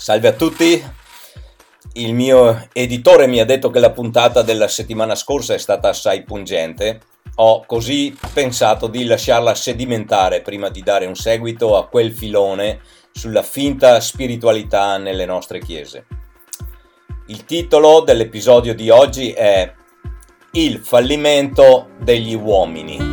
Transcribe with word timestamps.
Salve 0.00 0.28
a 0.28 0.32
tutti, 0.32 0.82
il 1.92 2.14
mio 2.14 2.68
editore 2.72 3.26
mi 3.26 3.38
ha 3.38 3.44
detto 3.44 3.68
che 3.68 3.80
la 3.80 3.90
puntata 3.90 4.40
della 4.40 4.66
settimana 4.66 5.14
scorsa 5.14 5.52
è 5.52 5.58
stata 5.58 5.90
assai 5.90 6.22
pungente. 6.22 7.00
Ho 7.34 7.66
così 7.66 8.16
pensato 8.32 8.86
di 8.86 9.04
lasciarla 9.04 9.54
sedimentare 9.54 10.40
prima 10.40 10.70
di 10.70 10.82
dare 10.82 11.04
un 11.04 11.16
seguito 11.16 11.76
a 11.76 11.86
quel 11.86 12.12
filone 12.14 12.80
sulla 13.12 13.42
finta 13.42 14.00
spiritualità 14.00 14.96
nelle 14.96 15.26
nostre 15.26 15.60
chiese. 15.60 16.06
Il 17.26 17.44
titolo 17.44 18.00
dell'episodio 18.00 18.74
di 18.74 18.88
oggi 18.88 19.32
è 19.32 19.70
Il 20.52 20.78
fallimento 20.78 21.90
degli 21.98 22.34
uomini. 22.34 23.09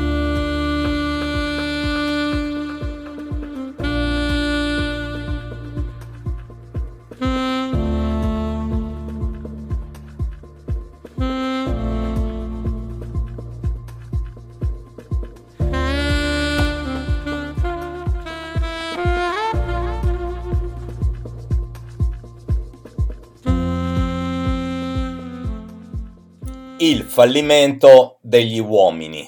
Fallimento 27.18 28.20
degli 28.22 28.60
uomini. 28.60 29.28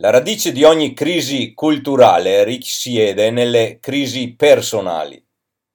La 0.00 0.10
radice 0.10 0.50
di 0.50 0.64
ogni 0.64 0.92
crisi 0.92 1.54
culturale 1.54 2.42
risiede 2.42 3.30
nelle 3.30 3.78
crisi 3.78 4.34
personali. 4.34 5.24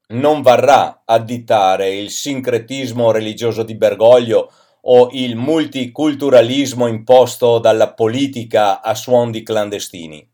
Non 0.08 0.42
varrà 0.42 1.04
additare 1.06 1.96
il 1.96 2.10
sincretismo 2.10 3.12
religioso 3.12 3.64
di 3.64 3.76
Bergoglio 3.76 4.52
o 4.82 5.08
il 5.14 5.38
multiculturalismo 5.38 6.88
imposto 6.88 7.58
dalla 7.60 7.94
politica 7.94 8.82
a 8.82 8.94
suon 8.94 9.32
di 9.32 9.42
clandestini. 9.42 10.30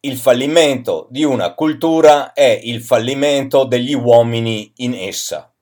Il 0.00 0.16
fallimento 0.16 1.08
di 1.10 1.24
una 1.24 1.52
cultura 1.52 2.32
è 2.32 2.58
il 2.62 2.80
fallimento 2.80 3.64
degli 3.64 3.92
uomini 3.92 4.72
in 4.76 4.94
essa. 4.94 5.52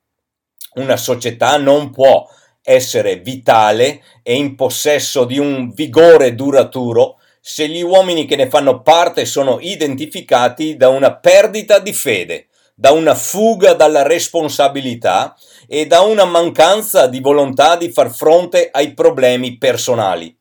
Una 0.75 0.97
società 0.97 1.57
non 1.57 1.91
può 1.91 2.25
essere 2.71 3.17
vitale 3.17 4.03
e 4.23 4.35
in 4.35 4.55
possesso 4.55 5.25
di 5.25 5.39
un 5.39 5.73
vigore 5.73 6.35
duraturo 6.35 7.17
se 7.41 7.67
gli 7.69 7.83
uomini 7.83 8.27
che 8.27 8.37
ne 8.37 8.49
fanno 8.49 8.83
parte 8.83 9.25
sono 9.25 9.59
identificati 9.61 10.77
da 10.77 10.89
una 10.89 11.17
perdita 11.17 11.79
di 11.79 11.93
fede, 11.93 12.47
da 12.75 12.93
una 12.93 13.15
fuga 13.15 13.73
dalla 13.73 14.03
responsabilità 14.03 15.35
e 15.67 15.87
da 15.87 16.03
una 16.03 16.25
mancanza 16.25 17.07
di 17.07 17.21
volontà 17.21 17.77
di 17.77 17.91
far 17.91 18.11
fronte 18.11 18.69
ai 18.71 18.95
problemi 18.95 19.57
personali. 19.57 20.37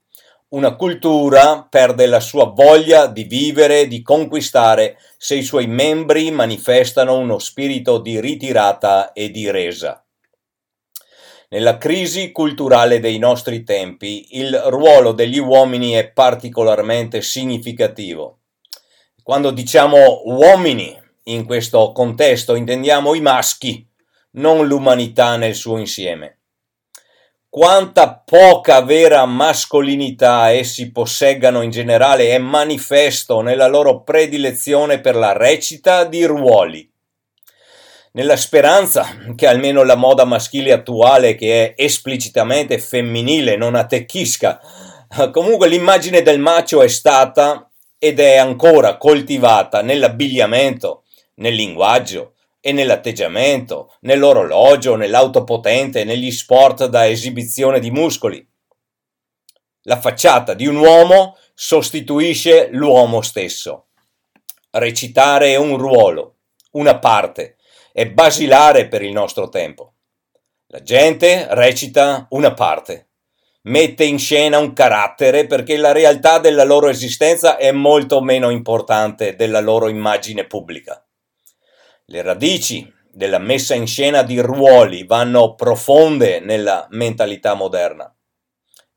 Una 0.50 0.76
cultura 0.76 1.66
perde 1.70 2.06
la 2.06 2.20
sua 2.20 2.46
voglia 2.46 3.06
di 3.08 3.24
vivere, 3.24 3.88
di 3.88 4.02
conquistare, 4.02 4.98
se 5.18 5.36
i 5.36 5.44
suoi 5.44 5.68
membri 5.68 6.32
manifestano 6.32 7.18
uno 7.18 7.40
spirito 7.40 8.00
di 8.00 8.20
ritirata 8.20 9.14
e 9.14 9.30
di 9.30 9.50
resa. 9.52 10.04
Nella 11.52 11.80
crisi 11.80 12.32
culturale 12.32 13.00
dei 13.00 13.18
nostri 13.18 13.64
tempi 13.64 14.38
il 14.38 14.56
ruolo 14.68 15.14
degli 15.14 15.40
uomini 15.40 15.94
è 15.94 16.08
particolarmente 16.12 17.24
significativo. 17.24 18.42
Quando 19.24 19.50
diciamo 19.50 20.22
uomini 20.26 20.96
in 21.24 21.46
questo 21.46 21.92
contesto 21.92 22.54
intendiamo 22.54 23.16
i 23.16 23.22
maschi, 23.22 23.84
non 24.34 24.68
l'umanità 24.68 25.38
nel 25.38 25.56
suo 25.56 25.78
insieme. 25.78 26.42
Quanta 27.50 28.22
poca 28.24 28.84
vera 28.84 29.26
mascolinità 29.26 30.52
essi 30.52 30.92
posseggano 30.92 31.64
in 31.64 31.72
generale 31.72 32.30
è 32.30 32.38
manifesto 32.38 33.42
nella 33.42 33.66
loro 33.66 34.04
predilezione 34.04 35.02
per 35.02 35.16
la 35.16 35.32
recita 35.32 36.04
di 36.04 36.26
ruoli 36.26 36.89
nella 38.14 38.38
speranza 38.38 39.08
che 39.36 39.48
almeno 39.48 39.84
la 39.84 39.96
moda 39.96 40.26
maschile 40.26 40.72
attuale, 40.72 41.36
che 41.36 41.76
è 41.76 41.84
esplicitamente 41.84 42.80
femminile, 42.80 43.56
non 43.56 43.76
attecchisca. 43.76 44.60
Comunque 45.32 45.68
l'immagine 45.68 46.22
del 46.22 46.40
macio 46.40 46.82
è 46.82 46.88
stata 46.88 47.70
ed 47.98 48.20
è 48.20 48.38
ancora 48.38 48.98
coltivata 48.98 49.82
nell'abbigliamento, 49.82 51.04
nel 51.36 51.54
linguaggio 51.54 52.34
e 52.62 52.72
nell'atteggiamento, 52.72 53.96
nell'orologio, 54.02 54.96
nell'auto 54.96 55.44
potente, 55.44 56.04
negli 56.04 56.32
sport 56.32 56.86
da 56.86 57.08
esibizione 57.08 57.80
di 57.80 57.92
muscoli. 57.92 58.46
La 59.84 60.00
facciata 60.00 60.54
di 60.54 60.68
un 60.68 60.76
uomo 60.76 61.38
sostituisce 61.54 62.70
l'uomo 62.72 63.22
stesso. 63.22 63.88
Recitare 64.72 65.56
un 65.56 65.78
ruolo, 65.78 66.36
una 66.72 67.00
parte, 67.00 67.58
è 68.00 68.10
basilare 68.10 68.88
per 68.88 69.02
il 69.02 69.12
nostro 69.12 69.50
tempo. 69.50 69.96
La 70.68 70.82
gente 70.82 71.48
recita 71.50 72.28
una 72.30 72.54
parte, 72.54 73.10
mette 73.64 74.06
in 74.06 74.18
scena 74.18 74.58
un 74.58 74.72
carattere 74.72 75.46
perché 75.48 75.76
la 75.76 75.92
realtà 75.92 76.40
della 76.40 76.64
loro 76.64 76.88
esistenza 76.88 77.58
è 77.58 77.74
molto 77.74 78.22
meno 78.22 78.52
importante 78.52 79.36
della 79.36 79.60
loro 79.60 79.90
immagine 79.90 80.48
pubblica. 80.48 81.06
Le 82.06 82.22
radici 82.22 82.90
della 83.12 83.38
messa 83.38 83.76
in 83.76 83.86
scena 83.86 84.24
di 84.24 84.40
ruoli 84.40 85.04
vanno 85.06 85.56
profonde 85.56 86.40
nella 86.40 86.88
mentalità 86.92 87.54
moderna 87.54 88.10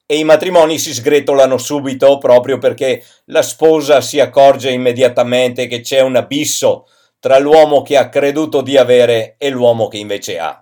e 0.06 0.16
i 0.16 0.22
matrimoni 0.22 0.78
si 0.78 0.94
sgretolano 0.94 1.58
subito 1.58 2.18
proprio 2.18 2.58
perché 2.58 3.04
la 3.24 3.42
sposa 3.42 4.00
si 4.00 4.20
accorge 4.20 4.70
immediatamente 4.70 5.66
che 5.66 5.80
c'è 5.80 5.98
un 6.02 6.14
abisso 6.14 6.86
tra 7.22 7.38
l'uomo 7.38 7.82
che 7.82 7.96
ha 7.96 8.08
creduto 8.08 8.62
di 8.62 8.76
avere 8.76 9.36
e 9.38 9.48
l'uomo 9.48 9.86
che 9.86 9.96
invece 9.96 10.40
ha. 10.40 10.60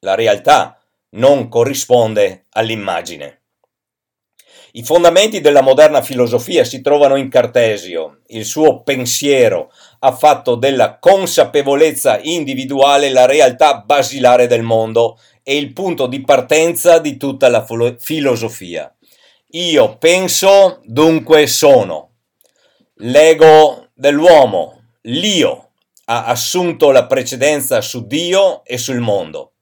La 0.00 0.16
realtà 0.16 0.76
non 1.10 1.48
corrisponde 1.48 2.46
all'immagine. 2.50 3.42
I 4.72 4.82
fondamenti 4.82 5.40
della 5.40 5.60
moderna 5.60 6.02
filosofia 6.02 6.64
si 6.64 6.80
trovano 6.80 7.14
in 7.14 7.28
Cartesio. 7.28 8.22
Il 8.26 8.44
suo 8.44 8.82
pensiero 8.82 9.70
ha 10.00 10.10
fatto 10.10 10.56
della 10.56 10.98
consapevolezza 10.98 12.18
individuale 12.20 13.10
la 13.10 13.24
realtà 13.24 13.76
basilare 13.78 14.48
del 14.48 14.62
mondo 14.62 15.20
e 15.44 15.56
il 15.56 15.72
punto 15.72 16.08
di 16.08 16.20
partenza 16.22 16.98
di 16.98 17.16
tutta 17.16 17.46
la 17.46 17.64
filosofia. 18.00 18.92
Io 19.50 19.98
penso, 19.98 20.80
dunque 20.82 21.46
sono. 21.46 22.14
L'ego 22.94 23.90
dell'uomo, 23.94 24.83
l'io 25.06 25.70
ha 26.06 26.26
assunto 26.26 26.90
la 26.90 27.06
precedenza 27.06 27.80
su 27.80 28.06
Dio 28.06 28.64
e 28.64 28.78
sul 28.78 29.00
mondo. 29.00 29.52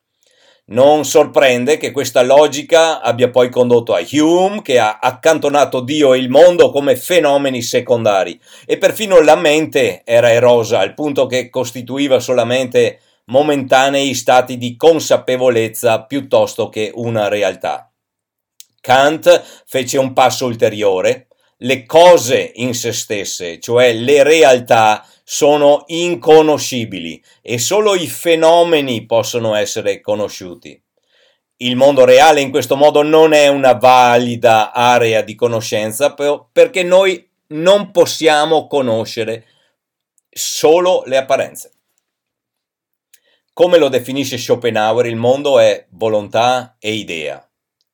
Non 0.65 1.05
sorprende 1.05 1.77
che 1.77 1.91
questa 1.91 2.23
logica 2.23 3.01
abbia 3.01 3.31
poi 3.31 3.51
condotto 3.51 3.95
a 3.95 4.05
Hume, 4.11 4.63
che 4.63 4.79
ha 4.79 4.99
accantonato 5.01 5.81
Dio 5.81 6.15
e 6.15 6.19
il 6.19 6.31
mondo 6.31 6.71
come 6.71 6.97
fenomeni 6.97 7.63
secondari, 7.63 8.41
e 8.65 8.79
perfino 8.79 9.21
la 9.21 9.37
mente 9.37 10.03
era 10.05 10.31
erosa, 10.31 10.79
al 10.79 10.95
punto 10.95 11.27
che 11.27 11.51
costituiva 11.51 12.21
solamente 12.21 13.01
momentanei 13.27 14.15
stati 14.15 14.57
di 14.57 14.77
consapevolezza 14.77 16.05
piuttosto 16.05 16.69
che 16.69 16.91
una 16.95 17.29
realtà. 17.29 17.91
Kant 18.81 19.63
fece 19.67 19.99
un 19.99 20.13
passo 20.13 20.47
ulteriore, 20.47 21.27
le 21.59 21.87
cose 21.87 22.51
in 22.55 22.75
se 22.75 22.93
stesse, 22.93 23.61
cioè 23.61 23.93
le 23.93 24.23
realtà, 24.23 25.07
sono 25.25 25.85
inconoscibili 25.87 27.23
e 27.41 27.59
solo 27.59 27.95
i 27.95 28.07
fenomeni 28.07 29.07
possono 29.07 29.55
essere 29.55 30.01
conosciuti. 30.01 30.81
Il 31.59 31.77
mondo 31.77 32.05
reale 32.05 32.41
in 32.41 32.51
questo 32.51 32.77
modo 32.77 33.03
non 33.03 33.33
è 33.33 33.47
una 33.47 33.75
valida 33.75 34.73
area 34.73 35.23
di 35.23 35.35
conoscenza 35.35 36.15
perché 36.51 36.83
noi 36.83 37.31
non 37.49 37.93
possiamo 37.93 38.67
conoscere 38.67 39.47
solo 40.29 41.05
le 41.07 41.17
apparenze. 41.19 41.73
Come 43.53 43.79
lo 43.79 43.89
definisce 43.89 44.39
Schopenhauer, 44.39 45.07
il 45.07 45.17
mondo 45.17 45.59
è 45.59 45.87
volontà 45.91 46.77
e 46.81 46.95
idea. 46.95 47.47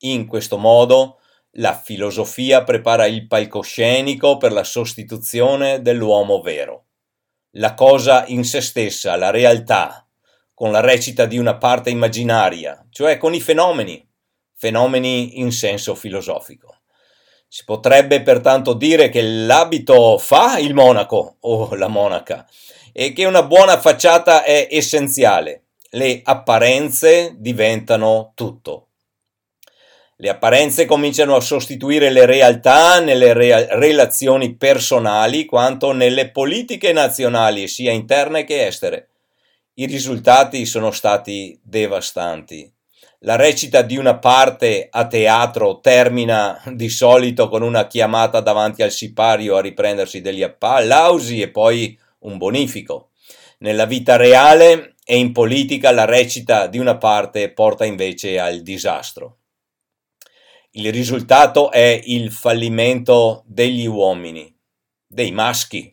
In 0.02 0.26
questo 0.26 0.56
modo 0.56 1.18
la 1.52 1.76
filosofia 1.76 2.62
prepara 2.62 3.06
il 3.06 3.26
palcoscenico 3.26 4.36
per 4.36 4.52
la 4.52 4.64
sostituzione 4.64 5.82
dell'uomo 5.82 6.40
vero 6.40 6.87
la 7.52 7.74
cosa 7.74 8.24
in 8.26 8.44
se 8.44 8.60
stessa, 8.60 9.16
la 9.16 9.30
realtà, 9.30 10.06
con 10.54 10.72
la 10.72 10.80
recita 10.80 11.24
di 11.24 11.38
una 11.38 11.56
parte 11.56 11.90
immaginaria, 11.90 12.86
cioè 12.90 13.16
con 13.16 13.34
i 13.34 13.40
fenomeni, 13.40 14.06
fenomeni 14.54 15.38
in 15.38 15.52
senso 15.52 15.94
filosofico. 15.94 16.80
Si 17.46 17.64
potrebbe 17.64 18.22
pertanto 18.22 18.74
dire 18.74 19.08
che 19.08 19.22
l'abito 19.22 20.18
fa 20.18 20.58
il 20.58 20.74
monaco 20.74 21.36
o 21.40 21.74
la 21.76 21.88
monaca 21.88 22.46
e 22.92 23.12
che 23.12 23.24
una 23.24 23.44
buona 23.44 23.78
facciata 23.78 24.42
è 24.42 24.68
essenziale. 24.70 25.68
Le 25.90 26.20
apparenze 26.22 27.36
diventano 27.38 28.32
tutto. 28.34 28.87
Le 30.20 30.30
apparenze 30.30 30.84
cominciano 30.84 31.36
a 31.36 31.40
sostituire 31.40 32.10
le 32.10 32.26
realtà 32.26 32.98
nelle 32.98 33.32
rea- 33.34 33.78
relazioni 33.78 34.56
personali 34.56 35.44
quanto 35.44 35.92
nelle 35.92 36.32
politiche 36.32 36.92
nazionali, 36.92 37.68
sia 37.68 37.92
interne 37.92 38.42
che 38.42 38.66
estere. 38.66 39.10
I 39.74 39.86
risultati 39.86 40.66
sono 40.66 40.90
stati 40.90 41.56
devastanti. 41.62 42.68
La 43.20 43.36
recita 43.36 43.82
di 43.82 43.96
una 43.96 44.18
parte 44.18 44.88
a 44.90 45.06
teatro 45.06 45.78
termina 45.78 46.60
di 46.66 46.88
solito 46.88 47.48
con 47.48 47.62
una 47.62 47.86
chiamata 47.86 48.40
davanti 48.40 48.82
al 48.82 48.90
sipario 48.90 49.54
a 49.54 49.60
riprendersi 49.60 50.20
degli 50.20 50.42
applausi 50.42 51.40
e 51.40 51.50
poi 51.50 51.96
un 52.22 52.38
bonifico. 52.38 53.10
Nella 53.58 53.86
vita 53.86 54.16
reale 54.16 54.96
e 55.04 55.16
in 55.16 55.30
politica 55.30 55.92
la 55.92 56.06
recita 56.06 56.66
di 56.66 56.78
una 56.78 56.96
parte 56.96 57.52
porta 57.52 57.84
invece 57.84 58.40
al 58.40 58.62
disastro. 58.62 59.37
Il 60.78 60.92
risultato 60.92 61.72
è 61.72 62.00
il 62.04 62.30
fallimento 62.30 63.42
degli 63.46 63.84
uomini, 63.84 64.56
dei 65.08 65.32
maschi. 65.32 65.92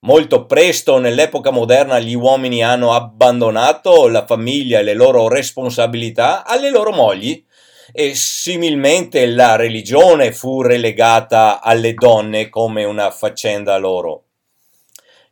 Molto 0.00 0.44
presto 0.44 0.98
nell'epoca 0.98 1.50
moderna 1.50 1.98
gli 1.98 2.14
uomini 2.14 2.62
hanno 2.62 2.92
abbandonato 2.92 4.06
la 4.08 4.26
famiglia 4.26 4.80
e 4.80 4.82
le 4.82 4.92
loro 4.92 5.26
responsabilità 5.28 6.44
alle 6.44 6.68
loro 6.68 6.92
mogli 6.92 7.42
e 7.90 8.14
similmente 8.14 9.24
la 9.24 9.56
religione 9.56 10.32
fu 10.32 10.60
relegata 10.60 11.62
alle 11.62 11.94
donne 11.94 12.50
come 12.50 12.84
una 12.84 13.10
faccenda 13.10 13.78
loro. 13.78 14.24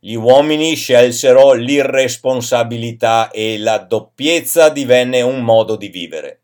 Gli 0.00 0.14
uomini 0.14 0.76
scelsero 0.76 1.52
l'irresponsabilità 1.52 3.28
e 3.30 3.58
la 3.58 3.76
doppiezza 3.76 4.70
divenne 4.70 5.20
un 5.20 5.42
modo 5.42 5.76
di 5.76 5.88
vivere. 5.88 6.40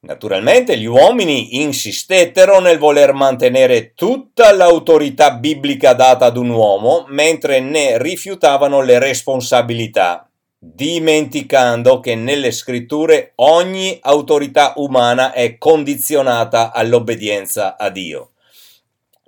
Naturalmente 0.00 0.78
gli 0.78 0.84
uomini 0.84 1.60
insistettero 1.62 2.60
nel 2.60 2.78
voler 2.78 3.12
mantenere 3.12 3.92
tutta 3.94 4.52
l'autorità 4.52 5.32
biblica 5.32 5.94
data 5.94 6.26
ad 6.26 6.36
un 6.36 6.50
uomo, 6.50 7.06
mentre 7.08 7.58
ne 7.58 7.98
rifiutavano 7.98 8.82
le 8.82 9.00
responsabilità, 9.00 10.30
dimenticando 10.58 11.98
che 11.98 12.14
nelle 12.14 12.52
scritture 12.52 13.32
ogni 13.36 13.98
autorità 14.02 14.74
umana 14.76 15.32
è 15.32 15.58
condizionata 15.58 16.72
all'obbedienza 16.72 17.76
a 17.76 17.88
Dio. 17.90 18.32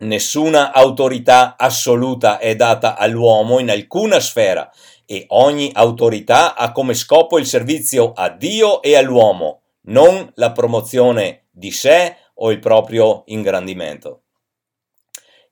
Nessuna 0.01 0.73
autorità 0.73 1.57
assoluta 1.59 2.39
è 2.39 2.55
data 2.55 2.97
all'uomo 2.97 3.59
in 3.59 3.71
alcuna 3.71 4.21
sfera 4.21 4.71
e 5.05 5.25
ogni 5.31 5.73
autorità 5.75 6.55
ha 6.55 6.71
come 6.71 6.95
scopo 6.95 7.37
il 7.39 7.47
servizio 7.47 8.13
a 8.13 8.29
Dio 8.29 8.81
e 8.81 8.95
all'uomo 8.95 9.63
non 9.89 10.31
la 10.35 10.53
promozione 10.53 11.47
di 11.51 11.71
sé 11.71 12.17
o 12.35 12.51
il 12.51 12.59
proprio 12.59 13.25
ingrandimento. 13.27 14.23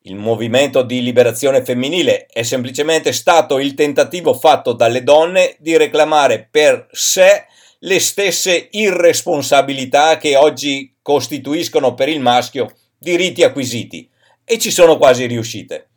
Il 0.03 0.15
movimento 0.15 0.83
di 0.83 1.03
liberazione 1.03 1.65
femminile 1.65 2.27
è 2.27 2.43
semplicemente 2.43 3.12
stato 3.12 3.59
il 3.59 3.75
tentativo 3.75 4.35
fatto 4.35 4.73
dalle 4.73 5.03
donne 5.03 5.56
di 5.59 5.77
reclamare 5.77 6.47
per 6.49 6.87
sé 6.93 7.47
le 7.81 7.99
stesse 7.99 8.69
irresponsabilità 8.71 10.17
che 10.17 10.37
oggi 10.37 10.94
costituiscono 11.03 11.94
per 11.94 12.09
il 12.09 12.21
maschio 12.21 12.73
diritti 12.99 13.43
acquisiti 13.43 14.09
e 14.44 14.59
ci 14.59 14.71
sono 14.71 14.97
quasi 14.97 15.27
riuscite. 15.27 15.89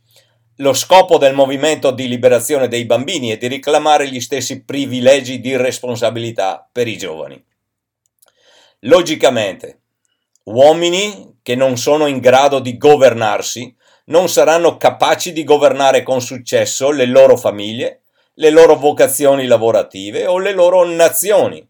Lo 0.58 0.74
scopo 0.74 1.18
del 1.18 1.34
movimento 1.34 1.92
di 1.92 2.08
liberazione 2.08 2.68
dei 2.68 2.86
bambini 2.86 3.30
è 3.30 3.38
di 3.38 3.48
reclamare 3.48 4.10
gli 4.10 4.20
stessi 4.20 4.64
privilegi 4.66 5.40
di 5.40 5.56
responsabilità 5.56 6.68
per 6.70 6.88
i 6.88 6.98
giovani. 6.98 7.42
Logicamente, 8.84 9.82
uomini 10.44 11.40
che 11.42 11.54
non 11.56 11.76
sono 11.76 12.08
in 12.08 12.20
grado 12.20 12.60
di 12.60 12.78
governarsi 12.78 13.76
non 14.06 14.30
saranno 14.30 14.78
capaci 14.78 15.34
di 15.34 15.44
governare 15.44 16.02
con 16.02 16.22
successo 16.22 16.90
le 16.90 17.06
loro 17.06 17.36
famiglie, 17.36 18.04
le 18.36 18.50
loro 18.50 18.76
vocazioni 18.76 19.48
lavorative 19.48 20.28
o 20.28 20.40
le 20.40 20.54
loro 20.54 20.86
nazioni. 20.86 21.68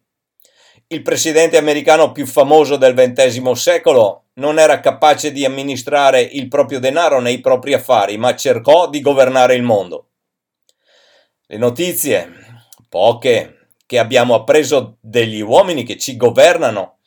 Il 0.85 1.01
presidente 1.01 1.57
americano 1.57 2.11
più 2.11 2.27
famoso 2.27 2.77
del 2.77 2.94
XX 2.94 3.51
secolo 3.53 4.25
non 4.33 4.59
era 4.59 4.79
capace 4.79 5.31
di 5.31 5.44
amministrare 5.45 6.21
il 6.21 6.47
proprio 6.47 6.79
denaro 6.79 7.19
nei 7.19 7.39
propri 7.39 7.73
affari, 7.73 8.17
ma 8.17 8.35
cercò 8.35 8.88
di 8.88 9.01
governare 9.01 9.55
il 9.55 9.63
mondo. 9.63 10.09
Le 11.47 11.57
notizie, 11.57 12.31
poche, 12.88 13.71
che 13.88 13.97
abbiamo 13.97 14.35
appreso 14.35 14.97
degli 15.01 15.41
uomini 15.41 15.83
che 15.83 15.97
ci 15.97 16.15
governano 16.15 16.99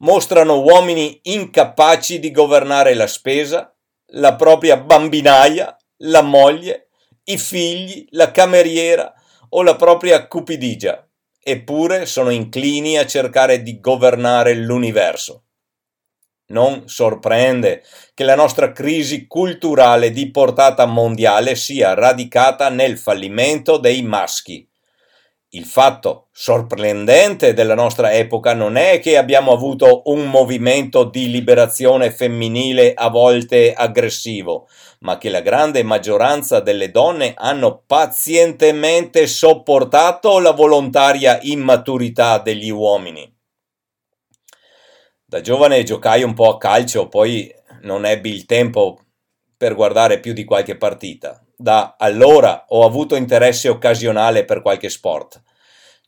mostrano 0.00 0.60
uomini 0.60 1.20
incapaci 1.22 2.18
di 2.18 2.30
governare 2.30 2.94
la 2.94 3.06
spesa, 3.06 3.74
la 4.12 4.34
propria 4.34 4.76
bambinaia, 4.76 5.76
la 5.98 6.22
moglie, 6.22 6.88
i 7.24 7.38
figli, 7.38 8.06
la 8.10 8.30
cameriera 8.30 9.12
o 9.50 9.62
la 9.62 9.76
propria 9.76 10.26
cupidigia, 10.26 11.06
eppure 11.42 12.06
sono 12.06 12.30
inclini 12.30 12.98
a 12.98 13.06
cercare 13.06 13.62
di 13.62 13.80
governare 13.80 14.54
l'universo. 14.54 15.44
Non 16.50 16.88
sorprende 16.88 17.84
che 18.12 18.24
la 18.24 18.34
nostra 18.34 18.72
crisi 18.72 19.26
culturale 19.26 20.10
di 20.10 20.30
portata 20.30 20.86
mondiale 20.86 21.54
sia 21.54 21.94
radicata 21.94 22.68
nel 22.68 22.98
fallimento 22.98 23.76
dei 23.76 24.02
maschi 24.02 24.69
il 25.52 25.64
fatto 25.64 26.28
sorprendente 26.30 27.54
della 27.54 27.74
nostra 27.74 28.12
epoca 28.12 28.54
non 28.54 28.76
è 28.76 29.00
che 29.00 29.16
abbiamo 29.16 29.52
avuto 29.52 30.02
un 30.04 30.28
movimento 30.28 31.02
di 31.02 31.28
liberazione 31.28 32.12
femminile 32.12 32.94
a 32.94 33.08
volte 33.08 33.72
aggressivo, 33.72 34.68
ma 35.00 35.18
che 35.18 35.28
la 35.28 35.40
grande 35.40 35.82
maggioranza 35.82 36.60
delle 36.60 36.92
donne 36.92 37.34
hanno 37.36 37.82
pazientemente 37.84 39.26
sopportato 39.26 40.38
la 40.38 40.52
volontaria 40.52 41.40
immaturità 41.42 42.38
degli 42.38 42.70
uomini. 42.70 43.28
Da 45.24 45.40
giovane 45.40 45.82
giocai 45.82 46.22
un 46.22 46.34
po' 46.34 46.50
a 46.50 46.58
calcio, 46.58 47.08
poi 47.08 47.52
non 47.82 48.04
ebbi 48.04 48.30
il 48.30 48.46
tempo 48.46 49.00
per 49.56 49.74
guardare 49.74 50.20
più 50.20 50.32
di 50.32 50.44
qualche 50.44 50.76
partita 50.76 51.44
da 51.60 51.96
allora 51.98 52.64
ho 52.68 52.86
avuto 52.86 53.16
interesse 53.16 53.68
occasionale 53.68 54.46
per 54.46 54.62
qualche 54.62 54.88
sport. 54.88 55.42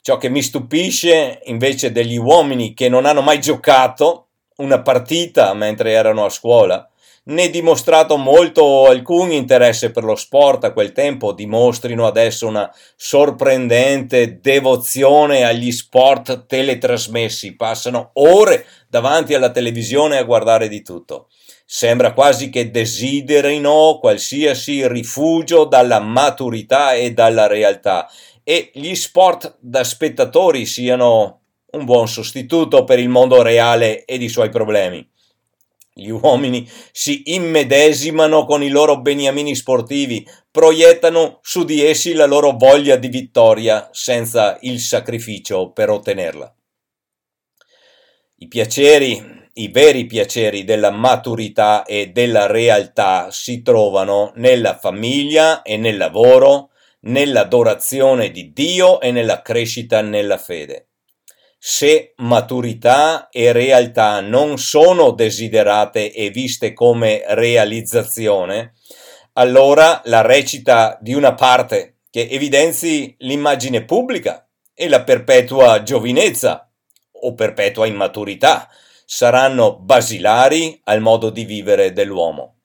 Ciò 0.01 0.17
che 0.17 0.27
mi 0.27 0.41
stupisce 0.41 1.41
invece 1.43 1.91
degli 1.91 2.17
uomini 2.17 2.73
che 2.73 2.89
non 2.89 3.05
hanno 3.05 3.21
mai 3.21 3.39
giocato 3.39 4.29
una 4.57 4.81
partita 4.81 5.53
mentre 5.53 5.91
erano 5.91 6.25
a 6.25 6.29
scuola, 6.29 6.89
né 7.25 7.49
dimostrato 7.49 8.17
molto 8.17 8.63
o 8.63 8.87
alcun 8.87 9.31
interesse 9.31 9.91
per 9.91 10.03
lo 10.03 10.15
sport 10.15 10.63
a 10.63 10.73
quel 10.73 10.91
tempo, 10.91 11.31
dimostrino 11.31 12.07
adesso 12.07 12.47
una 12.47 12.73
sorprendente 12.95 14.39
devozione 14.41 15.45
agli 15.45 15.71
sport 15.71 16.47
teletrasmessi, 16.47 17.55
passano 17.55 18.09
ore 18.13 18.65
davanti 18.89 19.35
alla 19.35 19.51
televisione 19.51 20.17
a 20.17 20.23
guardare 20.23 20.67
di 20.67 20.81
tutto. 20.81 21.27
Sembra 21.75 22.13
quasi 22.13 22.51
che 22.51 22.69
desiderino 22.69 23.97
qualsiasi 23.99 24.87
rifugio 24.87 25.65
dalla 25.65 25.99
maturità 25.99 26.93
e 26.93 27.13
dalla 27.13 27.47
realtà 27.47 28.07
e 28.43 28.69
gli 28.75 28.93
sport 28.93 29.57
da 29.59 29.83
spettatori 29.83 30.67
siano 30.67 31.41
un 31.71 31.83
buon 31.85 32.07
sostituto 32.07 32.83
per 32.83 32.99
il 32.99 33.09
mondo 33.09 33.41
reale 33.41 34.05
ed 34.05 34.21
i 34.21 34.29
suoi 34.29 34.49
problemi. 34.49 35.03
Gli 35.91 36.09
uomini 36.09 36.69
si 36.91 37.23
immedesimano 37.33 38.45
con 38.45 38.61
i 38.61 38.69
loro 38.69 39.01
beniamini 39.01 39.55
sportivi, 39.55 40.23
proiettano 40.51 41.39
su 41.41 41.63
di 41.63 41.83
essi 41.83 42.13
la 42.13 42.27
loro 42.27 42.51
voglia 42.51 42.97
di 42.97 43.07
vittoria 43.07 43.89
senza 43.91 44.59
il 44.61 44.79
sacrificio 44.79 45.71
per 45.71 45.89
ottenerla. 45.89 46.55
I 48.35 48.47
piaceri 48.47 49.41
i 49.55 49.67
veri 49.67 50.05
piaceri 50.05 50.63
della 50.63 50.89
maturità 50.89 51.83
e 51.83 52.07
della 52.07 52.47
realtà 52.47 53.29
si 53.29 53.61
trovano 53.61 54.31
nella 54.35 54.77
famiglia 54.77 55.61
e 55.61 55.77
nel 55.77 55.97
lavoro, 55.97 56.71
nell'adorazione 57.01 58.31
di 58.31 58.51
Dio 58.51 58.99
e 58.99 59.11
nella 59.11 59.41
crescita 59.41 60.01
nella 60.01 60.37
fede. 60.37 60.87
Se 61.59 62.13
maturità 62.17 63.29
e 63.29 63.51
realtà 63.51 64.21
non 64.21 64.57
sono 64.57 65.11
desiderate 65.11 66.11
e 66.11 66.29
viste 66.29 66.73
come 66.73 67.23
realizzazione, 67.27 68.73
allora 69.33 70.01
la 70.05 70.21
recita 70.21 70.97
di 70.99 71.13
una 71.13 71.35
parte 71.35 71.99
che 72.09 72.27
evidenzi 72.29 73.15
l'immagine 73.19 73.85
pubblica 73.85 74.47
e 74.73 74.89
la 74.89 75.03
perpetua 75.03 75.83
giovinezza 75.83 76.69
o 77.11 77.33
perpetua 77.33 77.85
immaturità 77.85 78.67
saranno 79.05 79.77
basilari 79.77 80.79
al 80.85 81.01
modo 81.01 81.29
di 81.29 81.45
vivere 81.45 81.93
dell'uomo. 81.93 82.57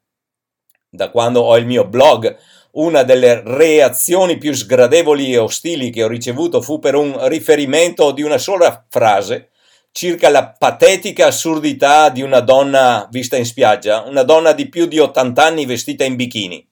Da 0.89 1.11
quando 1.11 1.41
ho 1.41 1.57
il 1.57 1.67
mio 1.67 1.87
blog, 1.87 2.37
una 2.73 3.03
delle 3.03 3.43
reazioni 3.45 4.39
più 4.39 4.55
sgradevoli 4.55 5.33
e 5.33 5.39
ostili 5.39 5.91
che 5.91 6.05
ho 6.05 6.09
ricevuto 6.09 6.63
fu 6.63 6.79
per 6.79 6.95
un 6.95 7.29
riferimento 7.29 8.13
di 8.13 8.23
una 8.23 8.39
sola 8.39 8.87
frase 8.89 9.51
circa 9.99 10.29
la 10.29 10.51
patetica 10.51 11.27
assurdità 11.27 12.09
di 12.11 12.23
una 12.23 12.41
donna 12.41 13.09
vista 13.11 13.37
in 13.37 13.45
spiaggia, 13.45 14.03
una 14.03 14.23
donna 14.23 14.53
di 14.53 14.69
più 14.69 14.87
di 14.87 14.99
80 14.99 15.45
anni 15.45 15.67
vestita 15.67 16.05
in 16.05 16.15
bikini. 16.15 16.65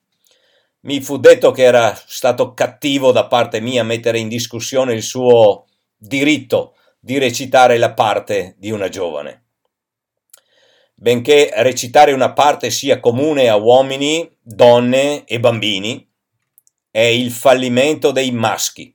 Mi 0.81 1.01
fu 1.01 1.17
detto 1.17 1.51
che 1.51 1.63
era 1.63 1.93
stato 2.05 2.53
cattivo 2.53 3.11
da 3.11 3.25
parte 3.25 3.59
mia 3.59 3.83
mettere 3.83 4.19
in 4.19 4.29
discussione 4.29 4.93
il 4.93 5.01
suo 5.01 5.65
diritto 5.97 6.75
di 6.99 7.17
recitare 7.17 7.77
la 7.77 7.91
parte 7.91 8.55
di 8.57 8.71
una 8.71 8.87
giovane. 8.87 9.46
Benché 10.99 11.51
recitare 11.57 12.11
una 12.11 12.33
parte 12.33 12.71
sia 12.71 12.99
comune 12.99 13.49
a 13.49 13.55
uomini, 13.55 14.27
donne 14.41 15.25
e 15.25 15.39
bambini, 15.39 16.03
è 16.89 17.01
il 17.01 17.29
fallimento 17.29 18.09
dei 18.09 18.31
maschi, 18.31 18.91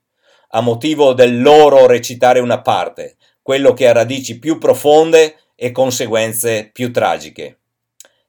a 0.49 0.61
motivo 0.61 1.13
del 1.13 1.41
loro 1.41 1.87
recitare 1.87 2.41
una 2.41 2.61
parte, 2.61 3.19
quello 3.41 3.73
che 3.73 3.87
ha 3.87 3.93
radici 3.93 4.41
più 4.41 4.59
profonde 4.59 5.37
e 5.55 5.71
conseguenze 5.71 6.71
più 6.73 6.91
tragiche. 6.91 7.61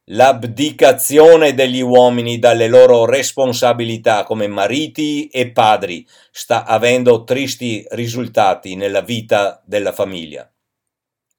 L'abdicazione 0.08 1.56
degli 1.56 1.82
uomini 1.82 2.38
dalle 2.38 2.68
loro 2.68 3.06
responsabilità 3.06 4.24
come 4.24 4.46
mariti 4.46 5.30
e 5.30 5.50
padri 5.50 6.08
sta 6.30 6.64
avendo 6.64 7.24
tristi 7.24 7.84
risultati 7.90 8.76
nella 8.76 9.02
vita 9.02 9.64
della 9.66 9.94
famiglia. 9.94 10.48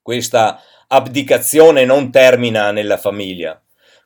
Questa 0.03 0.61
abdicazione 0.89 1.85
non 1.85 2.11
termina 2.11 2.71
nella 2.71 2.97
famiglia. 2.97 3.59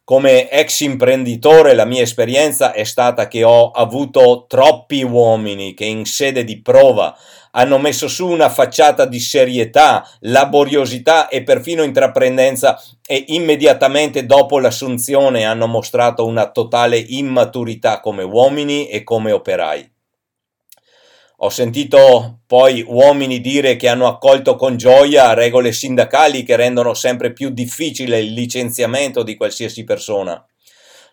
Come 0.04 0.48
ex 0.48 0.80
imprenditore 0.80 1.74
la 1.74 1.84
mia 1.84 2.00
esperienza 2.00 2.72
è 2.72 2.84
stata 2.84 3.28
che 3.28 3.44
ho 3.44 3.70
avuto 3.70 4.46
troppi 4.48 5.02
uomini 5.02 5.74
che 5.74 5.84
in 5.84 6.06
sede 6.06 6.44
di 6.44 6.62
prova 6.62 7.14
hanno 7.50 7.78
messo 7.78 8.08
su 8.08 8.26
una 8.26 8.48
facciata 8.48 9.04
di 9.04 9.20
serietà, 9.20 10.08
laboriosità 10.20 11.28
e 11.28 11.42
perfino 11.42 11.82
intraprendenza 11.82 12.80
e 13.06 13.24
immediatamente 13.28 14.24
dopo 14.24 14.58
l'assunzione 14.58 15.44
hanno 15.44 15.66
mostrato 15.66 16.24
una 16.24 16.50
totale 16.50 16.96
immaturità 16.96 18.00
come 18.00 18.22
uomini 18.22 18.88
e 18.88 19.04
come 19.04 19.32
operai. 19.32 19.96
Ho 21.40 21.50
sentito 21.50 22.40
poi 22.48 22.84
uomini 22.84 23.40
dire 23.40 23.76
che 23.76 23.88
hanno 23.88 24.08
accolto 24.08 24.56
con 24.56 24.76
gioia 24.76 25.34
regole 25.34 25.70
sindacali 25.70 26.42
che 26.42 26.56
rendono 26.56 26.94
sempre 26.94 27.32
più 27.32 27.50
difficile 27.50 28.18
il 28.18 28.32
licenziamento 28.32 29.22
di 29.22 29.36
qualsiasi 29.36 29.84
persona. 29.84 30.44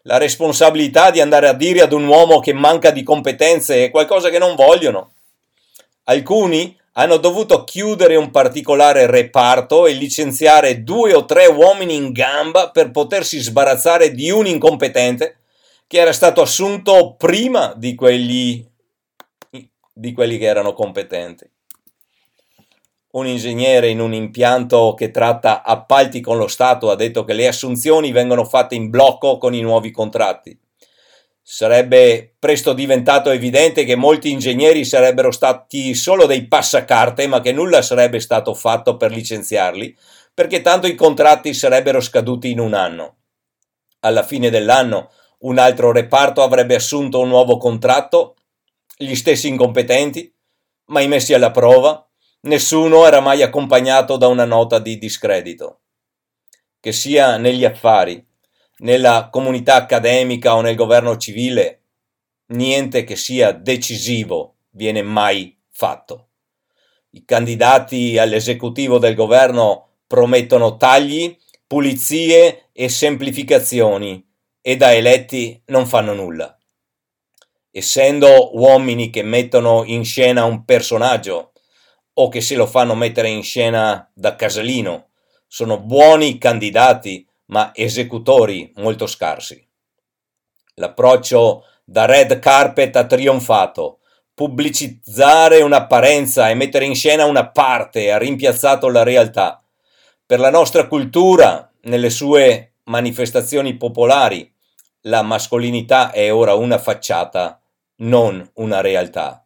La 0.03 0.17
responsabilità 0.17 1.11
di 1.11 1.21
andare 1.21 1.47
a 1.47 1.53
dire 1.53 1.81
ad 1.81 1.93
un 1.93 2.07
uomo 2.07 2.39
che 2.39 2.53
manca 2.53 2.89
di 2.89 3.03
competenze 3.03 3.85
è 3.85 3.91
qualcosa 3.91 4.29
che 4.29 4.39
non 4.39 4.55
vogliono. 4.55 5.11
Alcuni 6.05 6.75
hanno 6.93 7.17
dovuto 7.17 7.63
chiudere 7.63 8.15
un 8.15 8.31
particolare 8.31 9.05
reparto 9.05 9.85
e 9.85 9.91
licenziare 9.93 10.83
due 10.83 11.13
o 11.13 11.25
tre 11.25 11.45
uomini 11.45 11.93
in 11.93 12.11
gamba 12.11 12.71
per 12.71 12.89
potersi 12.89 13.37
sbarazzare 13.37 14.11
di 14.11 14.31
un 14.31 14.47
incompetente 14.47 15.37
che 15.85 15.99
era 15.99 16.13
stato 16.13 16.41
assunto 16.41 17.13
prima 17.15 17.75
di 17.77 17.93
quelli 17.93 18.73
di 19.97 20.11
quelli 20.11 20.37
che 20.37 20.45
erano 20.45 20.73
competenti. 20.73 21.49
Un 23.11 23.27
ingegnere 23.27 23.87
in 23.87 24.01
un 24.01 24.13
impianto 24.13 24.93
che 24.93 25.09
tratta 25.09 25.63
appalti 25.63 26.19
con 26.19 26.37
lo 26.37 26.49
Stato 26.49 26.91
ha 26.91 26.95
detto 26.95 27.23
che 27.23 27.31
le 27.31 27.47
assunzioni 27.47 28.11
vengono 28.11 28.43
fatte 28.43 28.75
in 28.75 28.89
blocco 28.89 29.37
con 29.37 29.53
i 29.53 29.61
nuovi 29.61 29.91
contratti. 29.91 30.59
Sarebbe 31.41 32.35
presto 32.37 32.73
diventato 32.73 33.29
evidente 33.29 33.85
che 33.85 33.95
molti 33.95 34.31
ingegneri 34.31 34.83
sarebbero 34.83 35.31
stati 35.31 35.95
solo 35.95 36.25
dei 36.25 36.45
passacarte, 36.47 37.25
ma 37.27 37.39
che 37.39 37.53
nulla 37.53 37.81
sarebbe 37.81 38.19
stato 38.19 38.53
fatto 38.53 38.97
per 38.97 39.11
licenziarli, 39.11 39.95
perché 40.33 40.61
tanto 40.61 40.87
i 40.87 40.95
contratti 40.95 41.53
sarebbero 41.53 42.01
scaduti 42.01 42.51
in 42.51 42.59
un 42.59 42.73
anno. 42.73 43.15
Alla 43.99 44.23
fine 44.23 44.49
dell'anno 44.49 45.11
un 45.39 45.57
altro 45.57 45.93
reparto 45.93 46.43
avrebbe 46.43 46.75
assunto 46.75 47.19
un 47.21 47.29
nuovo 47.29 47.55
contratto 47.57 48.35
gli 48.97 49.15
stessi 49.15 49.49
incompetenti, 49.49 50.33
mai 50.85 51.07
messi 51.07 51.33
alla 51.33 51.51
prova, 51.51 52.07
nessuno 52.41 53.05
era 53.05 53.19
mai 53.19 53.41
accompagnato 53.41 54.15
da 54.17 54.27
una 54.27 54.45
nota 54.45 54.79
di 54.79 54.97
discredito. 54.97 55.81
Che 56.79 56.91
sia 56.91 57.37
negli 57.37 57.65
affari, 57.65 58.25
nella 58.77 59.29
comunità 59.29 59.75
accademica 59.75 60.55
o 60.55 60.61
nel 60.61 60.75
governo 60.75 61.17
civile, 61.17 61.81
niente 62.47 63.03
che 63.03 63.15
sia 63.15 63.51
decisivo 63.51 64.55
viene 64.69 65.01
mai 65.01 65.57
fatto. 65.71 66.29
I 67.11 67.25
candidati 67.25 68.17
all'esecutivo 68.17 68.97
del 68.97 69.15
governo 69.15 69.89
promettono 70.07 70.77
tagli, 70.77 71.35
pulizie 71.65 72.69
e 72.71 72.89
semplificazioni 72.89 74.23
e 74.61 74.77
da 74.77 74.93
eletti 74.93 75.61
non 75.67 75.85
fanno 75.85 76.13
nulla 76.13 76.55
essendo 77.77 78.57
uomini 78.57 79.09
che 79.09 79.21
mettono 79.21 79.83
in 79.83 80.05
scena 80.05 80.45
un 80.45 80.63
personaggio 80.63 81.51
o 82.13 82.29
che 82.29 82.39
se 82.39 82.55
lo 82.55 82.67
fanno 82.67 82.95
mettere 82.95 83.27
in 83.27 83.43
scena 83.43 84.09
da 84.13 84.37
casalino, 84.37 85.09
sono 85.45 85.81
buoni 85.81 86.37
candidati 86.37 87.27
ma 87.47 87.71
esecutori 87.75 88.71
molto 88.77 89.07
scarsi. 89.07 89.61
L'approccio 90.75 91.65
da 91.83 92.05
red 92.05 92.39
carpet 92.39 92.95
ha 92.95 93.05
trionfato. 93.05 93.99
Pubblicizzare 94.33 95.61
un'apparenza 95.61 96.49
e 96.49 96.53
mettere 96.53 96.85
in 96.85 96.95
scena 96.95 97.25
una 97.25 97.49
parte 97.49 98.09
ha 98.09 98.17
rimpiazzato 98.17 98.87
la 98.87 99.03
realtà. 99.03 99.61
Per 100.25 100.39
la 100.39 100.49
nostra 100.49 100.87
cultura, 100.87 101.69
nelle 101.81 102.09
sue 102.09 102.75
manifestazioni 102.85 103.75
popolari, 103.75 104.49
la 105.01 105.21
mascolinità 105.23 106.11
è 106.11 106.33
ora 106.33 106.53
una 106.53 106.77
facciata 106.77 107.59
non 107.97 108.47
una 108.55 108.81
realtà. 108.81 109.45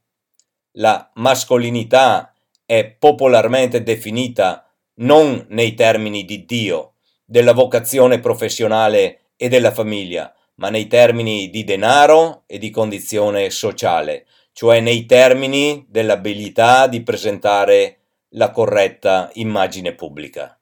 La 0.74 1.10
mascolinità 1.16 2.34
è 2.66 2.86
popolarmente 2.86 3.84
definita 3.84 4.70
non 4.96 5.46
nei 5.50 5.74
termini 5.74 6.26
di 6.26 6.46
Dio, 6.46 6.94
della 7.26 7.54
vocazione 7.54 8.20
professionale 8.20 9.32
e 9.38 9.50
della 9.50 9.72
famiglia, 9.72 10.34
ma 10.56 10.70
nei 10.70 10.88
termini 10.88 11.50
di 11.50 11.64
denaro 11.64 12.44
e 12.46 12.58
di 12.58 12.70
condizione 12.70 13.50
sociale, 13.50 14.26
cioè 14.52 14.82
nei 14.82 15.06
termini 15.06 15.86
dell'abilità 15.88 16.88
di 16.88 17.02
presentare 17.02 17.98
la 18.34 18.52
corretta 18.52 19.30
immagine 19.34 19.96
pubblica. 19.96 20.59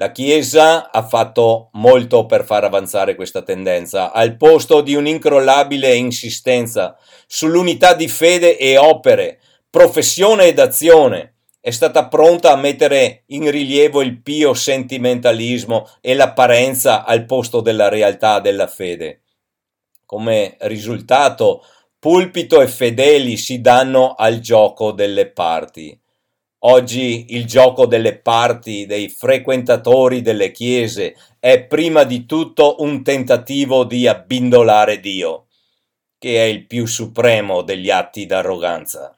La 0.00 0.12
Chiesa 0.12 0.92
ha 0.92 1.02
fatto 1.02 1.70
molto 1.72 2.24
per 2.24 2.44
far 2.44 2.62
avanzare 2.62 3.16
questa 3.16 3.42
tendenza, 3.42 4.12
al 4.12 4.36
posto 4.36 4.80
di 4.80 4.94
un'incrollabile 4.94 5.92
insistenza 5.92 6.96
sull'unità 7.26 7.94
di 7.94 8.06
fede 8.06 8.56
e 8.56 8.78
opere, 8.78 9.40
professione 9.68 10.44
ed 10.44 10.60
azione. 10.60 11.38
È 11.60 11.72
stata 11.72 12.06
pronta 12.06 12.52
a 12.52 12.56
mettere 12.56 13.24
in 13.26 13.50
rilievo 13.50 14.00
il 14.00 14.22
pio 14.22 14.54
sentimentalismo 14.54 15.88
e 16.00 16.14
l'apparenza 16.14 17.04
al 17.04 17.24
posto 17.24 17.60
della 17.60 17.88
realtà 17.88 18.38
della 18.38 18.68
fede. 18.68 19.22
Come 20.06 20.58
risultato, 20.60 21.64
pulpito 21.98 22.60
e 22.60 22.68
fedeli 22.68 23.36
si 23.36 23.60
danno 23.60 24.14
al 24.16 24.38
gioco 24.38 24.92
delle 24.92 25.28
parti 25.28 26.00
Oggi 26.62 27.26
il 27.36 27.46
gioco 27.46 27.86
delle 27.86 28.18
parti, 28.18 28.84
dei 28.84 29.08
frequentatori 29.08 30.22
delle 30.22 30.50
chiese, 30.50 31.14
è 31.38 31.64
prima 31.64 32.02
di 32.02 32.26
tutto 32.26 32.76
un 32.80 33.04
tentativo 33.04 33.84
di 33.84 34.08
abbindolare 34.08 34.98
Dio, 34.98 35.46
che 36.18 36.38
è 36.38 36.46
il 36.46 36.66
più 36.66 36.86
supremo 36.86 37.62
degli 37.62 37.90
atti 37.90 38.26
d'arroganza. 38.26 39.16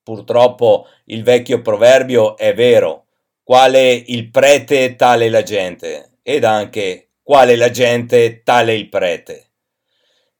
Purtroppo 0.00 0.86
il 1.06 1.24
vecchio 1.24 1.60
proverbio 1.60 2.36
è 2.36 2.54
vero, 2.54 3.06
quale 3.42 3.90
il 3.92 4.30
prete 4.30 4.94
tale 4.94 5.28
la 5.30 5.42
gente, 5.42 6.18
ed 6.22 6.44
anche 6.44 7.14
quale 7.20 7.56
la 7.56 7.70
gente 7.70 8.44
tale 8.44 8.74
il 8.74 8.88
prete. 8.88 9.50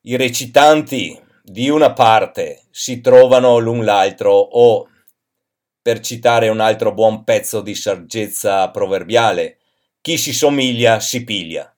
I 0.03 0.15
recitanti 0.15 1.21
di 1.43 1.69
una 1.69 1.93
parte 1.93 2.67
si 2.71 3.01
trovano 3.01 3.59
l'un 3.59 3.85
l'altro 3.85 4.33
o 4.33 4.88
per 5.81 6.01
citare 6.01 6.49
un 6.49 6.61
altro 6.61 6.93
buon 6.93 7.25
pezzo 7.25 7.61
di 7.61 7.75
saggezza 7.75 8.71
proverbiale, 8.71 9.59
chi 10.01 10.17
si 10.17 10.33
somiglia 10.33 11.01
si 11.01 11.25
piglia. 11.25 11.73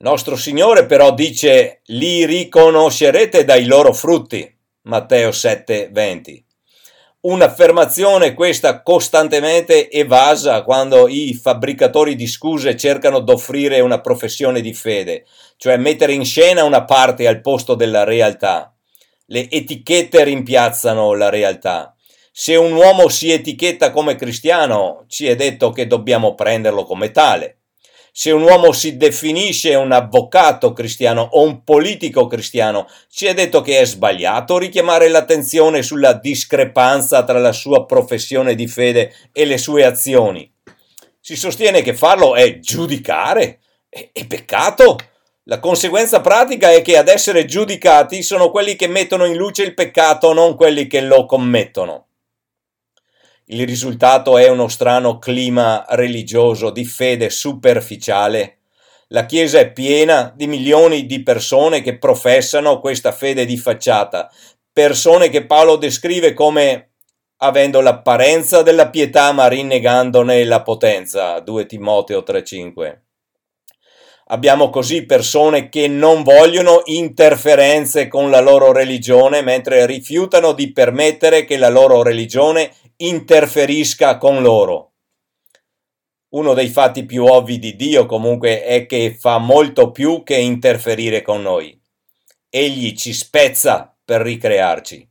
Nostro 0.00 0.36
Signore 0.36 0.86
però 0.86 1.12
dice, 1.12 1.80
li 1.86 2.24
riconoscerete 2.24 3.44
dai 3.44 3.64
loro 3.64 3.92
frutti. 3.92 4.56
Matteo 4.82 5.32
7, 5.32 5.88
20. 5.90 6.46
Un'affermazione 7.20 8.32
questa 8.32 8.82
costantemente 8.82 9.90
evasa 9.90 10.62
quando 10.62 11.08
i 11.08 11.34
fabbricatori 11.34 12.14
di 12.14 12.28
scuse 12.28 12.76
cercano 12.76 13.18
d'offrire 13.18 13.80
una 13.80 14.00
professione 14.00 14.60
di 14.60 14.72
fede, 14.72 15.26
cioè 15.56 15.76
mettere 15.76 16.12
in 16.12 16.24
scena 16.24 16.62
una 16.62 16.84
parte 16.84 17.26
al 17.26 17.40
posto 17.40 17.74
della 17.74 18.04
realtà. 18.04 18.72
Le 19.30 19.48
etichette 19.50 20.24
rimpiazzano 20.24 21.14
la 21.14 21.28
realtà. 21.28 21.94
Se 22.32 22.56
un 22.56 22.72
uomo 22.72 23.08
si 23.08 23.30
etichetta 23.30 23.90
come 23.90 24.14
cristiano, 24.14 25.04
ci 25.08 25.26
è 25.26 25.34
detto 25.34 25.70
che 25.70 25.86
dobbiamo 25.86 26.34
prenderlo 26.34 26.84
come 26.84 27.10
tale 27.10 27.58
se 28.18 28.32
un 28.32 28.42
uomo 28.42 28.72
si 28.72 28.96
definisce 28.96 29.76
un 29.76 29.92
avvocato 29.92 30.72
cristiano 30.72 31.20
o 31.20 31.42
un 31.42 31.62
politico 31.62 32.26
cristiano, 32.26 32.88
ci 33.08 33.26
è 33.26 33.32
detto 33.32 33.60
che 33.60 33.78
è 33.78 33.86
sbagliato 33.86 34.58
richiamare 34.58 35.06
l'attenzione 35.06 35.84
sulla 35.84 36.14
discrepanza 36.14 37.22
tra 37.22 37.38
la 37.38 37.52
sua 37.52 37.86
professione 37.86 38.56
di 38.56 38.66
fede 38.66 39.14
e 39.32 39.44
le 39.44 39.56
sue 39.56 39.84
azioni. 39.84 40.52
Si 41.20 41.36
sostiene 41.36 41.80
che 41.80 41.94
farlo 41.94 42.34
è 42.34 42.58
giudicare, 42.58 43.60
è, 43.88 44.10
peccato. 44.26 44.96
La 45.50 45.60
conseguenza 45.60 46.20
pratica 46.20 46.72
è 46.72 46.82
che 46.82 46.98
ad 46.98 47.08
essere 47.08 47.46
giudicati 47.46 48.22
sono 48.22 48.50
quelli 48.50 48.76
che 48.76 48.86
mettono 48.86 49.24
in 49.24 49.34
luce 49.34 49.62
il 49.62 49.72
peccato, 49.72 50.34
non 50.34 50.54
quelli 50.54 50.86
che 50.86 51.00
lo 51.00 51.24
commettono. 51.24 52.08
Il 53.46 53.66
risultato 53.66 54.36
è 54.36 54.46
uno 54.50 54.68
strano 54.68 55.18
clima 55.18 55.86
religioso 55.88 56.68
di 56.68 56.84
fede 56.84 57.30
superficiale. 57.30 58.58
La 59.08 59.24
Chiesa 59.24 59.58
è 59.58 59.72
piena 59.72 60.30
di 60.36 60.46
milioni 60.46 61.06
di 61.06 61.22
persone 61.22 61.80
che 61.80 61.96
professano 61.96 62.78
questa 62.78 63.12
fede 63.12 63.46
di 63.46 63.56
facciata, 63.56 64.30
persone 64.70 65.30
che 65.30 65.46
Paolo 65.46 65.76
descrive 65.76 66.34
come 66.34 66.90
avendo 67.38 67.80
l'apparenza 67.80 68.60
della 68.60 68.90
pietà 68.90 69.32
ma 69.32 69.48
rinnegandone 69.48 70.44
la 70.44 70.60
potenza. 70.60 71.40
2 71.40 71.64
Timoteo 71.64 72.22
3:5. 72.22 73.07
Abbiamo 74.30 74.68
così 74.68 75.06
persone 75.06 75.70
che 75.70 75.88
non 75.88 76.22
vogliono 76.22 76.82
interferenze 76.84 78.08
con 78.08 78.30
la 78.30 78.40
loro 78.40 78.72
religione, 78.72 79.40
mentre 79.40 79.86
rifiutano 79.86 80.52
di 80.52 80.70
permettere 80.72 81.44
che 81.44 81.56
la 81.56 81.70
loro 81.70 82.02
religione 82.02 82.72
interferisca 82.96 84.18
con 84.18 84.42
loro. 84.42 84.92
Uno 86.30 86.52
dei 86.52 86.68
fatti 86.68 87.06
più 87.06 87.24
ovvi 87.24 87.58
di 87.58 87.74
Dio 87.74 88.04
comunque 88.04 88.62
è 88.62 88.84
che 88.84 89.16
fa 89.18 89.38
molto 89.38 89.90
più 89.92 90.22
che 90.22 90.36
interferire 90.36 91.22
con 91.22 91.40
noi. 91.40 91.80
Egli 92.50 92.94
ci 92.94 93.14
spezza 93.14 93.96
per 94.04 94.20
ricrearci. 94.20 95.08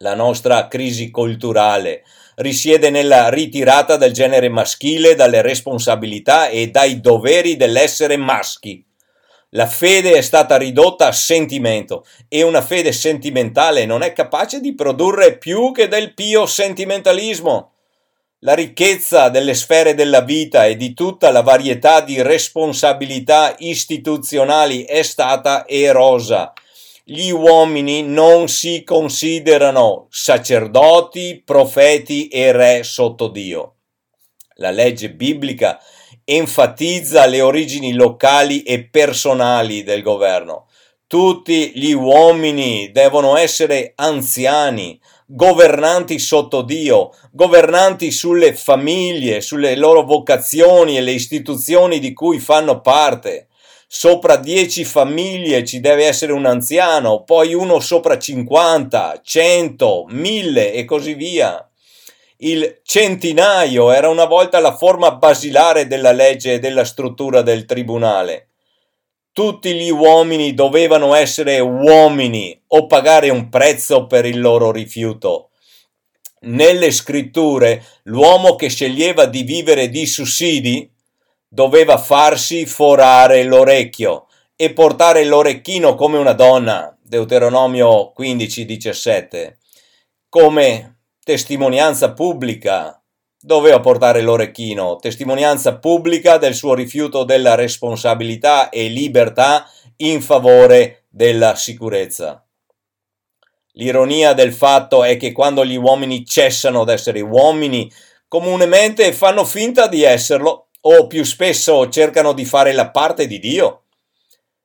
La 0.00 0.14
nostra 0.14 0.68
crisi 0.68 1.10
culturale 1.10 2.04
risiede 2.36 2.88
nella 2.88 3.30
ritirata 3.30 3.96
del 3.96 4.12
genere 4.12 4.48
maschile 4.48 5.16
dalle 5.16 5.42
responsabilità 5.42 6.48
e 6.48 6.68
dai 6.68 7.00
doveri 7.00 7.56
dell'essere 7.56 8.16
maschi. 8.16 8.84
La 9.50 9.66
fede 9.66 10.12
è 10.12 10.20
stata 10.20 10.56
ridotta 10.56 11.08
a 11.08 11.12
sentimento 11.12 12.06
e 12.28 12.42
una 12.42 12.62
fede 12.62 12.92
sentimentale 12.92 13.86
non 13.86 14.02
è 14.02 14.12
capace 14.12 14.60
di 14.60 14.72
produrre 14.72 15.36
più 15.36 15.72
che 15.72 15.88
del 15.88 16.14
pio 16.14 16.46
sentimentalismo. 16.46 17.72
La 18.42 18.54
ricchezza 18.54 19.30
delle 19.30 19.54
sfere 19.54 19.94
della 19.94 20.20
vita 20.20 20.64
e 20.66 20.76
di 20.76 20.94
tutta 20.94 21.32
la 21.32 21.42
varietà 21.42 22.02
di 22.02 22.22
responsabilità 22.22 23.56
istituzionali 23.58 24.84
è 24.84 25.02
stata 25.02 25.66
erosa. 25.66 26.52
Gli 27.10 27.30
uomini 27.30 28.02
non 28.02 28.48
si 28.48 28.84
considerano 28.84 30.08
sacerdoti, 30.10 31.40
profeti 31.42 32.28
e 32.28 32.52
re 32.52 32.82
sotto 32.82 33.28
Dio. 33.28 33.76
La 34.56 34.70
legge 34.70 35.10
biblica 35.14 35.80
enfatizza 36.22 37.24
le 37.24 37.40
origini 37.40 37.94
locali 37.94 38.62
e 38.62 38.84
personali 38.84 39.84
del 39.84 40.02
governo. 40.02 40.66
Tutti 41.06 41.72
gli 41.74 41.92
uomini 41.92 42.90
devono 42.92 43.38
essere 43.38 43.94
anziani, 43.94 45.00
governanti 45.24 46.18
sotto 46.18 46.60
Dio, 46.60 47.12
governanti 47.32 48.10
sulle 48.10 48.52
famiglie, 48.52 49.40
sulle 49.40 49.76
loro 49.76 50.02
vocazioni 50.02 50.98
e 50.98 51.00
le 51.00 51.12
istituzioni 51.12 52.00
di 52.00 52.12
cui 52.12 52.38
fanno 52.38 52.82
parte. 52.82 53.47
Sopra 53.90 54.36
dieci 54.36 54.84
famiglie 54.84 55.64
ci 55.64 55.80
deve 55.80 56.04
essere 56.04 56.32
un 56.32 56.44
anziano, 56.44 57.24
poi 57.24 57.54
uno 57.54 57.80
sopra 57.80 58.18
50, 58.18 59.22
100, 59.24 60.04
1000 60.08 60.72
e 60.74 60.84
così 60.84 61.14
via. 61.14 61.66
Il 62.36 62.80
centinaio 62.84 63.90
era 63.90 64.10
una 64.10 64.26
volta 64.26 64.60
la 64.60 64.76
forma 64.76 65.12
basilare 65.12 65.86
della 65.86 66.12
legge 66.12 66.52
e 66.52 66.58
della 66.58 66.84
struttura 66.84 67.40
del 67.40 67.64
tribunale. 67.64 68.48
Tutti 69.32 69.72
gli 69.72 69.88
uomini 69.88 70.52
dovevano 70.52 71.14
essere 71.14 71.58
uomini 71.58 72.60
o 72.66 72.86
pagare 72.86 73.30
un 73.30 73.48
prezzo 73.48 74.06
per 74.06 74.26
il 74.26 74.38
loro 74.38 74.70
rifiuto. 74.70 75.48
Nelle 76.40 76.90
scritture 76.90 77.82
l'uomo 78.02 78.54
che 78.54 78.68
sceglieva 78.68 79.24
di 79.24 79.44
vivere 79.44 79.88
di 79.88 80.04
sussidi 80.04 80.92
doveva 81.48 81.96
farsi 81.96 82.66
forare 82.66 83.42
l'orecchio 83.42 84.26
e 84.54 84.72
portare 84.72 85.24
l'orecchino 85.24 85.94
come 85.94 86.18
una 86.18 86.32
donna. 86.32 86.96
Deuteronomio 87.02 88.12
15-17. 88.18 89.54
Come 90.28 90.98
testimonianza 91.24 92.12
pubblica. 92.12 93.02
Doveva 93.40 93.80
portare 93.80 94.20
l'orecchino, 94.20 94.96
testimonianza 94.96 95.78
pubblica 95.78 96.38
del 96.38 96.54
suo 96.54 96.74
rifiuto 96.74 97.22
della 97.22 97.54
responsabilità 97.54 98.68
e 98.68 98.88
libertà 98.88 99.70
in 99.98 100.20
favore 100.20 101.04
della 101.08 101.54
sicurezza. 101.54 102.44
L'ironia 103.72 104.32
del 104.32 104.52
fatto 104.52 105.04
è 105.04 105.16
che 105.16 105.30
quando 105.30 105.64
gli 105.64 105.76
uomini 105.76 106.26
cessano 106.26 106.84
d'essere 106.84 107.20
uomini, 107.20 107.90
comunemente 108.26 109.12
fanno 109.12 109.44
finta 109.44 109.86
di 109.86 110.02
esserlo 110.02 110.67
o 110.80 111.06
più 111.06 111.24
spesso 111.24 111.88
cercano 111.88 112.32
di 112.32 112.44
fare 112.44 112.72
la 112.72 112.90
parte 112.90 113.26
di 113.26 113.38
Dio. 113.38 113.84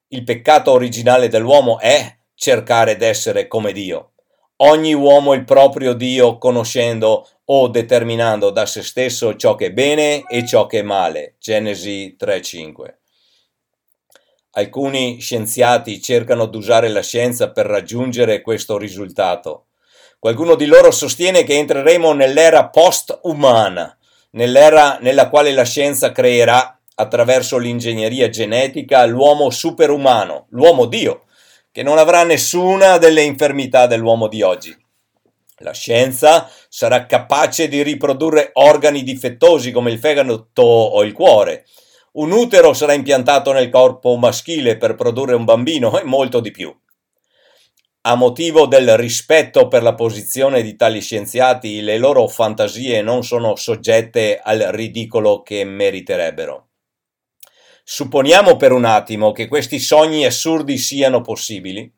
Il 0.10 0.24
peccato 0.24 0.72
originale 0.72 1.28
dell'uomo 1.28 1.80
è 1.80 2.18
cercare 2.36 2.96
d'essere 2.96 3.48
come 3.48 3.72
Dio 3.72 4.14
ogni 4.58 4.94
uomo 4.94 5.34
il 5.34 5.44
proprio 5.44 5.94
Dio 5.94 6.38
conoscendo 6.38 7.28
o 7.46 7.68
determinando 7.68 8.50
da 8.50 8.66
se 8.66 8.82
stesso 8.82 9.36
ciò 9.36 9.56
che 9.56 9.68
è 9.68 9.72
bene 9.72 10.24
e 10.28 10.46
ciò 10.46 10.66
che 10.68 10.80
è 10.80 10.84
male. 10.84 11.36
Genesi 11.40 12.16
3:5. 12.18 12.98
Alcuni 14.52 15.20
scienziati 15.20 16.02
cercano 16.02 16.46
di 16.46 16.58
usare 16.58 16.88
la 16.90 17.02
scienza 17.02 17.52
per 17.52 17.66
raggiungere 17.66 18.42
questo 18.42 18.78
risultato. 18.78 19.68
Qualcuno 20.20 20.56
di 20.56 20.68
loro 20.68 20.92
sostiene 20.92 21.44
che 21.44 21.56
entreremo 21.56 22.14
nell'era 22.14 22.70
post-umana, 22.70 23.98
nell'era 24.34 24.98
nella 25.02 25.30
quale 25.30 25.52
la 25.52 25.64
scienza 25.64 26.12
creerà, 26.12 26.78
attraverso 26.96 27.58
l'ingegneria 27.58 28.30
genetica, 28.30 29.06
l'uomo 29.06 29.50
superumano, 29.50 30.46
l'uomo 30.50 30.86
Dio, 30.86 31.24
che 31.72 31.82
non 31.82 31.98
avrà 31.98 32.24
nessuna 32.24 32.98
delle 32.98 33.24
infermità 33.24 33.88
dell'uomo 33.88 34.28
di 34.28 34.44
oggi. 34.44 34.78
La 35.58 35.72
scienza 35.72 36.50
sarà 36.70 37.06
capace 37.06 37.68
di 37.68 37.82
riprodurre 37.82 38.52
organi 38.54 39.02
difettosi 39.02 39.72
come 39.72 39.92
il 39.92 39.98
fegato 39.98 40.62
o 40.62 41.04
il 41.04 41.14
cuore. 41.14 41.66
Un 42.14 42.32
utero 42.32 42.74
sarà 42.74 42.94
impiantato 42.94 43.52
nel 43.54 43.70
corpo 43.70 44.16
maschile 44.18 44.78
per 44.78 44.96
produrre 44.96 45.34
un 45.36 45.46
bambino 45.46 45.98
e 46.00 46.04
molto 46.04 46.42
di 46.42 46.52
più. 46.52 46.76
A 48.06 48.16
motivo 48.16 48.68
del 48.68 48.98
rispetto 48.98 49.70
per 49.70 49.82
la 49.82 49.96
posizione 49.96 50.62
di 50.62 50.76
tali 50.76 51.00
scienziati, 51.00 51.80
le 51.80 51.98
loro 51.98 52.28
fantasie 52.28 53.02
non 53.02 53.24
sono 53.24 53.56
soggette 53.56 54.42
al 54.44 54.60
ridicolo 54.60 55.42
che 55.42 55.64
meriterebbero. 55.64 56.68
Supponiamo 57.86 58.58
per 58.58 58.74
un 58.74 58.84
attimo 58.84 59.32
che 59.32 59.48
questi 59.48 59.80
sogni 59.80 60.26
assurdi 60.26 60.78
siano 60.78 61.22
possibili. 61.22 61.90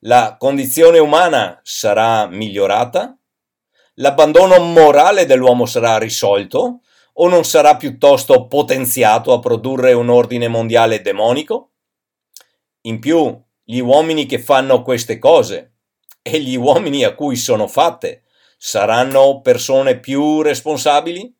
La 0.00 0.36
condizione 0.38 0.98
umana 0.98 1.60
sarà 1.62 2.26
migliorata? 2.26 3.14
L'abbandono 3.96 4.58
morale 4.60 5.26
dell'uomo 5.26 5.66
sarà 5.66 5.98
risolto? 5.98 6.80
O 7.16 7.28
non 7.28 7.44
sarà 7.44 7.76
piuttosto 7.76 8.46
potenziato 8.46 9.34
a 9.34 9.40
produrre 9.40 9.92
un 9.92 10.08
ordine 10.08 10.48
mondiale 10.48 11.02
demonico? 11.02 11.72
In 12.86 12.98
più, 12.98 13.43
gli 13.64 13.78
uomini 13.78 14.26
che 14.26 14.38
fanno 14.38 14.82
queste 14.82 15.18
cose 15.18 15.72
e 16.20 16.38
gli 16.38 16.56
uomini 16.56 17.02
a 17.02 17.14
cui 17.14 17.36
sono 17.36 17.66
fatte 17.66 18.24
saranno 18.58 19.40
persone 19.40 19.98
più 19.98 20.42
responsabili? 20.42 21.34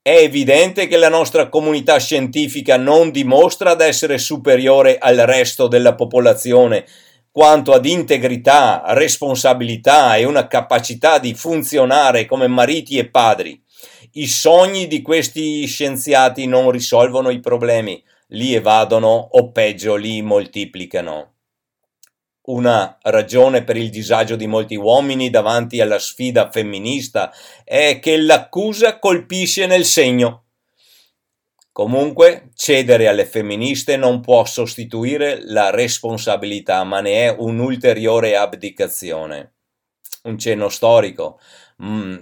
È 0.00 0.16
evidente 0.16 0.86
che 0.86 0.96
la 0.96 1.08
nostra 1.08 1.48
comunità 1.48 1.98
scientifica 1.98 2.78
non 2.78 3.10
dimostra 3.10 3.74
di 3.74 3.82
essere 3.84 4.18
superiore 4.18 4.98
al 4.98 5.16
resto 5.16 5.66
della 5.66 5.94
popolazione 5.94 6.86
quanto 7.30 7.72
ad 7.72 7.84
integrità, 7.84 8.82
responsabilità 8.94 10.16
e 10.16 10.24
una 10.24 10.46
capacità 10.46 11.18
di 11.18 11.34
funzionare 11.34 12.24
come 12.24 12.46
mariti 12.46 12.96
e 12.96 13.10
padri. 13.10 13.62
I 14.12 14.26
sogni 14.26 14.86
di 14.86 15.02
questi 15.02 15.66
scienziati 15.66 16.46
non 16.46 16.70
risolvono 16.70 17.28
i 17.28 17.40
problemi, 17.40 18.02
li 18.28 18.54
evadono 18.54 19.08
o 19.08 19.50
peggio 19.50 19.94
li 19.94 20.22
moltiplicano. 20.22 21.34
Una 22.46 22.98
ragione 23.02 23.64
per 23.64 23.76
il 23.76 23.90
disagio 23.90 24.36
di 24.36 24.46
molti 24.46 24.76
uomini 24.76 25.30
davanti 25.30 25.80
alla 25.80 25.98
sfida 25.98 26.50
femminista 26.50 27.32
è 27.64 27.98
che 28.00 28.16
l'accusa 28.18 28.98
colpisce 28.98 29.66
nel 29.66 29.84
segno. 29.84 30.44
Comunque, 31.72 32.52
cedere 32.54 33.08
alle 33.08 33.26
femministe 33.26 33.96
non 33.96 34.20
può 34.20 34.44
sostituire 34.44 35.40
la 35.42 35.70
responsabilità, 35.70 36.84
ma 36.84 37.00
ne 37.00 37.26
è 37.26 37.36
un'ulteriore 37.36 38.36
abdicazione. 38.36 39.56
Un 40.22 40.38
cenno 40.38 40.68
storico. 40.68 41.38
Mm. 41.82 42.16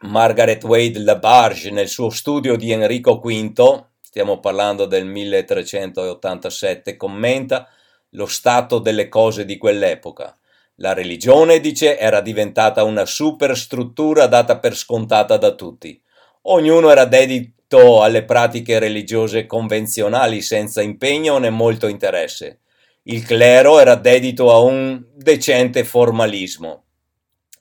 Margaret 0.00 0.62
Wade 0.64 0.98
Labarge, 0.98 1.70
nel 1.70 1.88
suo 1.88 2.10
studio 2.10 2.56
di 2.56 2.70
Enrico 2.70 3.18
V, 3.18 3.84
stiamo 4.16 4.40
parlando 4.40 4.86
del 4.86 5.04
1387, 5.04 6.96
commenta 6.96 7.68
lo 8.12 8.24
stato 8.24 8.78
delle 8.78 9.10
cose 9.10 9.44
di 9.44 9.58
quell'epoca. 9.58 10.34
La 10.76 10.94
religione, 10.94 11.60
dice, 11.60 11.98
era 11.98 12.22
diventata 12.22 12.82
una 12.82 13.04
superstruttura 13.04 14.26
data 14.26 14.58
per 14.58 14.74
scontata 14.74 15.36
da 15.36 15.54
tutti. 15.54 16.00
Ognuno 16.44 16.90
era 16.90 17.04
dedito 17.04 18.00
alle 18.00 18.24
pratiche 18.24 18.78
religiose 18.78 19.44
convenzionali 19.44 20.40
senza 20.40 20.80
impegno 20.80 21.36
né 21.36 21.50
molto 21.50 21.86
interesse. 21.86 22.60
Il 23.02 23.22
clero 23.22 23.78
era 23.78 23.96
dedito 23.96 24.50
a 24.50 24.60
un 24.60 25.04
decente 25.14 25.84
formalismo. 25.84 26.84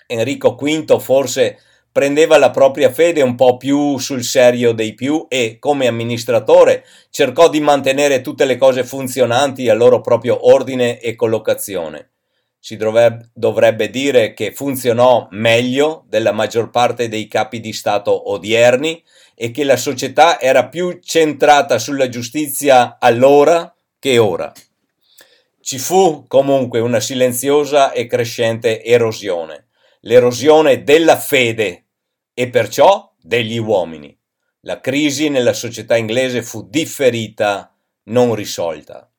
Enrico 0.07 0.55
V 0.55 0.99
forse 1.01 1.59
prendeva 1.95 2.37
la 2.37 2.51
propria 2.51 2.91
fede 2.91 3.21
un 3.21 3.35
po' 3.35 3.55
più 3.55 3.97
sul 3.99 4.21
serio 4.21 4.73
dei 4.73 4.93
più 4.95 5.27
e, 5.29 5.55
come 5.59 5.87
amministratore, 5.87 6.83
cercò 7.09 7.47
di 7.47 7.61
mantenere 7.61 8.19
tutte 8.19 8.43
le 8.43 8.57
cose 8.57 8.83
funzionanti 8.83 9.69
al 9.69 9.77
loro 9.77 10.01
proprio 10.01 10.51
ordine 10.51 10.99
e 10.99 11.15
collocazione. 11.15 12.09
Si 12.59 12.77
dovrebbe 13.33 13.89
dire 13.89 14.33
che 14.33 14.51
funzionò 14.51 15.29
meglio 15.31 16.03
della 16.09 16.33
maggior 16.33 16.69
parte 16.69 17.07
dei 17.07 17.29
capi 17.29 17.61
di 17.61 17.71
Stato 17.71 18.29
odierni 18.29 19.01
e 19.33 19.51
che 19.51 19.63
la 19.63 19.77
società 19.77 20.37
era 20.41 20.67
più 20.67 20.99
centrata 21.01 21.79
sulla 21.79 22.09
giustizia 22.09 22.97
allora 22.99 23.73
che 23.99 24.17
ora. 24.17 24.51
Ci 25.61 25.77
fu 25.77 26.25
comunque 26.27 26.81
una 26.81 26.99
silenziosa 26.99 27.93
e 27.93 28.05
crescente 28.05 28.83
erosione, 28.83 29.67
l'erosione 30.01 30.83
della 30.83 31.15
fede 31.15 31.84
e 32.35 32.49
perciò 32.49 33.11
degli 33.19 33.57
uomini. 33.57 34.15
La 34.61 34.81
crisi 34.81 35.29
nella 35.29 35.53
società 35.53 35.95
inglese 35.95 36.43
fu 36.43 36.67
differita, 36.67 37.73
non 38.09 38.35
risolta. 38.35 39.09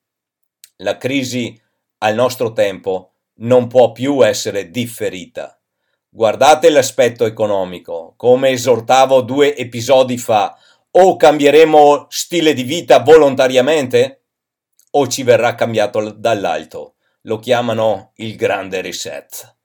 La 0.77 0.99
crisi 0.99 1.61
al 1.99 2.15
nostro 2.15 2.53
tempo 2.53 3.15
non 3.39 3.67
può 3.67 3.91
più 3.91 4.25
essere 4.25 4.71
differita. 4.71 5.59
Guardate 6.09 6.71
l'aspetto 6.71 7.25
economico, 7.25 8.15
come 8.17 8.51
esortavo 8.51 9.23
due 9.23 9.57
episodi 9.57 10.19
fa, 10.19 10.57
o 10.91 11.17
cambieremo 11.17 12.07
stile 12.09 12.53
di 12.53 12.63
vita 12.63 13.01
volontariamente 13.01 14.25
o 14.91 15.07
ci 15.09 15.23
verrà 15.23 15.55
cambiato 15.55 16.11
dall'alto. 16.11 16.95
Lo 17.23 17.39
chiamano 17.39 18.13
il 18.17 18.37
grande 18.37 18.81
reset. 18.81 19.57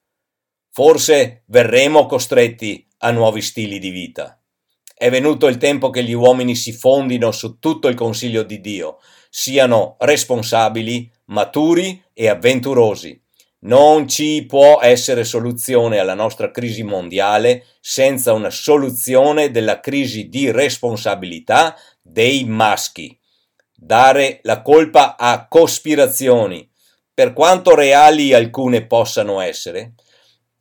Forse 0.70 1.44
verremo 1.48 2.06
costretti 2.06 2.86
a 3.04 3.12
nuovi 3.12 3.42
stili 3.42 3.80
di 3.80 3.90
vita. 3.90 4.40
È 4.94 5.10
venuto 5.10 5.48
il 5.48 5.58
tempo 5.58 5.90
che 5.90 6.04
gli 6.04 6.14
uomini 6.14 6.56
si 6.56 6.74
fondino 6.74 7.32
su 7.32 7.58
tutto 7.58 7.88
il 7.88 7.96
consiglio 7.96 8.44
di 8.44 8.62
Dio, 8.62 9.00
siano 9.30 9.96
responsabili, 10.00 11.12
maturi 11.26 12.02
e 12.14 12.28
avventurosi. 12.28 13.20
Non 13.62 14.08
ci 14.08 14.46
può 14.48 14.80
essere 14.82 15.24
soluzione 15.24 16.00
alla 16.00 16.14
nostra 16.14 16.52
crisi 16.52 16.84
mondiale 16.84 17.66
senza 17.80 18.34
una 18.34 18.50
soluzione 18.50 19.52
della 19.52 19.80
crisi 19.80 20.30
di 20.30 20.52
responsabilità 20.52 21.76
dei 22.02 22.44
maschi. 22.44 23.18
Dare 23.74 24.40
la 24.44 24.62
colpa 24.62 25.16
a 25.18 25.48
cospirazioni, 25.48 26.70
per 27.14 27.34
quanto 27.34 27.74
reali 27.74 28.34
alcune 28.34 28.86
possano 28.86 29.40
essere, 29.42 29.94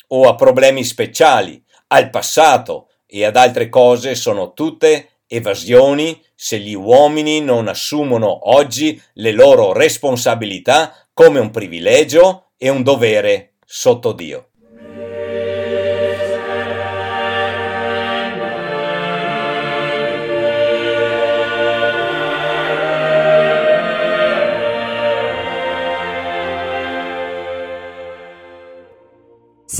o 0.08 0.28
a 0.28 0.34
problemi 0.34 0.84
speciali, 0.84 1.62
al 1.92 2.10
passato 2.10 2.88
e 3.06 3.24
ad 3.24 3.36
altre 3.36 3.68
cose 3.68 4.14
sono 4.14 4.52
tutte 4.52 5.20
evasioni 5.26 6.20
se 6.34 6.58
gli 6.58 6.74
uomini 6.74 7.40
non 7.40 7.68
assumono 7.68 8.50
oggi 8.50 9.00
le 9.14 9.32
loro 9.32 9.72
responsabilità 9.72 10.94
come 11.12 11.38
un 11.38 11.50
privilegio 11.50 12.50
e 12.56 12.68
un 12.68 12.82
dovere 12.82 13.54
sotto 13.64 14.12
Dio. 14.12 14.49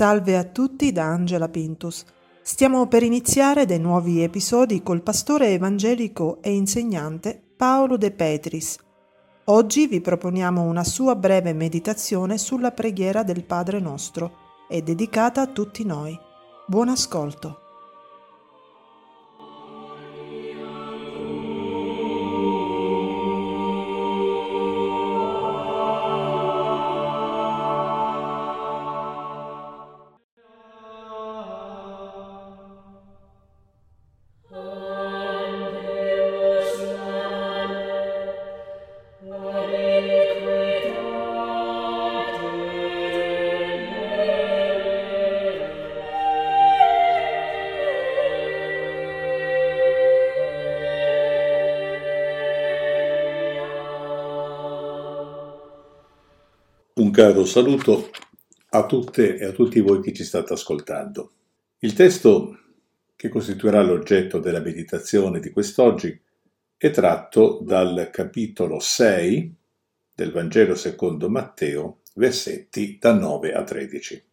Salve 0.00 0.38
a 0.38 0.44
tutti 0.44 0.92
da 0.92 1.04
Angela 1.04 1.50
Pintus. 1.50 2.06
Stiamo 2.40 2.86
per 2.86 3.02
iniziare 3.02 3.66
dei 3.66 3.78
nuovi 3.78 4.22
episodi 4.22 4.82
col 4.82 5.02
pastore 5.02 5.48
evangelico 5.48 6.38
e 6.40 6.54
insegnante 6.54 7.38
Paolo 7.54 7.98
De 7.98 8.10
Petris. 8.10 8.78
Oggi 9.44 9.86
vi 9.88 10.00
proponiamo 10.00 10.62
una 10.62 10.84
sua 10.84 11.16
breve 11.16 11.52
meditazione 11.52 12.38
sulla 12.38 12.70
preghiera 12.70 13.22
del 13.22 13.44
Padre 13.44 13.78
nostro, 13.78 14.64
è 14.70 14.80
dedicata 14.80 15.42
a 15.42 15.48
tutti 15.48 15.84
noi. 15.84 16.18
Buon 16.66 16.88
ascolto. 16.88 17.69
Caro 57.20 57.44
saluto 57.44 58.08
a 58.70 58.86
tutte 58.86 59.36
e 59.36 59.44
a 59.44 59.52
tutti 59.52 59.78
voi 59.80 60.00
che 60.00 60.14
ci 60.14 60.24
state 60.24 60.54
ascoltando. 60.54 61.32
Il 61.80 61.92
testo 61.92 62.56
che 63.14 63.28
costituirà 63.28 63.82
l'oggetto 63.82 64.38
della 64.38 64.60
meditazione 64.60 65.38
di 65.38 65.50
quest'oggi 65.50 66.18
è 66.78 66.90
tratto 66.90 67.60
dal 67.62 68.08
capitolo 68.10 68.78
6 68.80 69.54
del 70.14 70.32
Vangelo 70.32 70.74
secondo 70.74 71.28
Matteo, 71.28 71.98
versetti 72.14 72.96
da 72.98 73.12
9 73.12 73.52
a 73.52 73.64
13. 73.64 74.24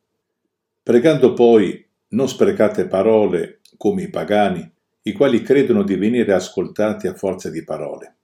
Pregando 0.81 1.33
poi, 1.33 1.85
non 2.11 2.29
sprecate 2.29 2.87
parole 2.87 3.59
come 3.75 4.03
i 4.03 4.09
pagani, 4.09 4.65
i 5.01 5.11
quali 5.11 5.41
credono 5.41 5.83
di 5.83 5.95
venire 5.95 6.31
ascoltati 6.31 7.07
a 7.07 7.15
forza 7.15 7.49
di 7.49 7.65
parole 7.65 8.16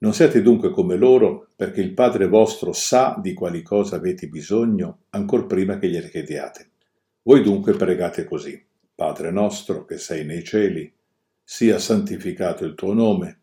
non 0.00 0.14
siate 0.14 0.42
dunque 0.42 0.70
come 0.70 0.96
loro, 0.96 1.48
perché 1.56 1.80
il 1.80 1.92
Padre 1.92 2.28
vostro 2.28 2.72
sa 2.72 3.18
di 3.20 3.34
quali 3.34 3.62
cose 3.62 3.96
avete 3.96 4.28
bisogno 4.28 5.00
ancor 5.10 5.46
prima 5.46 5.78
che 5.78 5.88
gliele 5.88 6.08
chiediate. 6.08 6.70
Voi 7.22 7.42
dunque 7.42 7.74
pregate 7.74 8.24
così. 8.24 8.64
Padre 8.94 9.32
nostro 9.32 9.84
che 9.84 9.98
sei 9.98 10.24
nei 10.24 10.44
cieli, 10.44 10.92
sia 11.42 11.78
santificato 11.78 12.64
il 12.64 12.74
tuo 12.74 12.92
nome, 12.92 13.40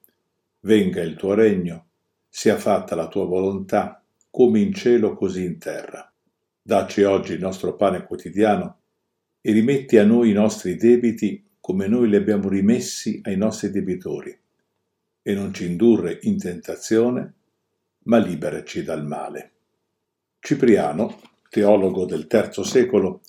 venga 0.62 1.02
il 1.02 1.16
tuo 1.16 1.34
regno, 1.34 1.88
sia 2.30 2.58
fatta 2.58 2.96
la 2.96 3.08
tua 3.08 3.26
volontà, 3.26 4.02
come 4.30 4.60
in 4.60 4.74
cielo 4.74 5.14
così 5.14 5.44
in 5.44 5.58
terra. 5.58 6.10
Dacci 6.62 7.04
oggi 7.04 7.34
il 7.34 7.40
nostro 7.40 7.76
pane 7.76 8.06
quotidiano 8.06 8.80
e 9.42 9.52
rimetti 9.52 9.98
a 9.98 10.06
noi 10.06 10.30
i 10.30 10.34
nostri 10.34 10.76
debiti 10.76 11.46
come 11.60 11.88
noi 11.88 12.10
li 12.10 12.16
abbiamo 12.16 12.48
rimessi 12.48 13.20
ai 13.24 13.38
nostri 13.38 13.72
debitori 13.72 14.38
e 15.28 15.34
non 15.34 15.52
ci 15.56 15.66
indurre 15.66 16.20
in 16.22 16.38
tentazione, 16.38 17.34
ma 18.04 18.20
liberaci 18.20 18.84
dal 18.84 19.04
male. 19.04 19.54
Cipriano, 20.40 21.20
teologo 21.50 22.06
del 22.06 22.28
III 22.30 22.64
secolo, 22.64 23.22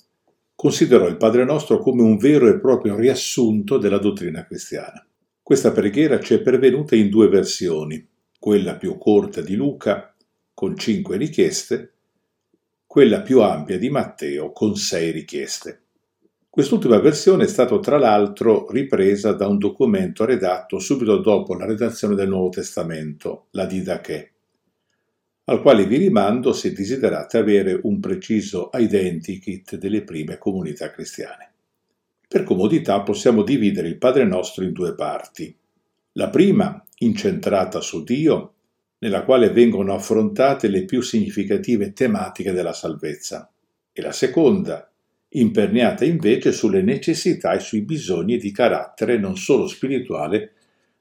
considerò 0.53 1.07
il 1.07 1.17
Padre 1.17 1.43
nostro 1.43 1.79
come 1.79 2.03
un 2.03 2.17
vero 2.17 2.47
e 2.49 2.59
proprio 2.59 2.95
riassunto 2.95 3.79
della 3.79 3.97
dottrina 3.97 4.45
cristiana. 4.45 5.03
Questa 5.41 5.71
preghiera 5.71 6.19
ci 6.19 6.35
è 6.35 6.39
pervenuta 6.39 6.95
in 6.95 7.09
due 7.09 7.29
versioni, 7.29 8.07
quella 8.37 8.75
più 8.75 8.99
corta 8.99 9.41
di 9.41 9.55
Luca, 9.55 10.13
con 10.53 10.77
cinque 10.77 11.17
richieste, 11.17 11.93
quella 12.85 13.21
più 13.21 13.41
ampia 13.41 13.79
di 13.79 13.89
Matteo, 13.89 14.51
con 14.51 14.75
sei 14.75 15.09
richieste. 15.09 15.81
Quest'ultima 16.57 16.97
versione 16.97 17.43
è 17.43 17.47
stata 17.47 17.77
tra 17.77 17.99
l'altro 17.99 18.65
ripresa 18.71 19.31
da 19.33 19.45
un 19.45 19.59
documento 19.59 20.25
redatto 20.25 20.79
subito 20.79 21.17
dopo 21.17 21.53
la 21.53 21.67
redazione 21.67 22.15
del 22.15 22.29
Nuovo 22.29 22.49
Testamento, 22.49 23.45
la 23.51 23.67
Didache, 23.67 24.31
al 25.43 25.61
quale 25.61 25.85
vi 25.85 25.97
rimando 25.97 26.53
se 26.53 26.73
desiderate 26.73 27.37
avere 27.37 27.79
un 27.83 27.99
preciso 27.99 28.71
identikit 28.73 29.75
delle 29.75 30.01
prime 30.01 30.39
comunità 30.39 30.89
cristiane. 30.89 31.51
Per 32.27 32.41
comodità 32.41 33.03
possiamo 33.03 33.43
dividere 33.43 33.87
il 33.87 33.99
Padre 33.99 34.25
nostro 34.25 34.63
in 34.63 34.71
due 34.71 34.95
parti. 34.95 35.55
La 36.13 36.31
prima, 36.31 36.83
incentrata 36.97 37.81
su 37.81 38.03
Dio, 38.03 38.53
nella 38.97 39.23
quale 39.25 39.51
vengono 39.51 39.93
affrontate 39.93 40.69
le 40.69 40.85
più 40.85 41.01
significative 41.01 41.93
tematiche 41.93 42.51
della 42.51 42.73
salvezza, 42.73 43.47
e 43.91 44.01
la 44.01 44.11
seconda, 44.11 44.86
imperniata 45.29 46.05
invece 46.05 46.51
sulle 46.51 46.81
necessità 46.81 47.53
e 47.53 47.59
sui 47.59 47.81
bisogni 47.81 48.37
di 48.37 48.51
carattere 48.51 49.17
non 49.17 49.35
solo 49.37 49.67
spirituale, 49.67 50.53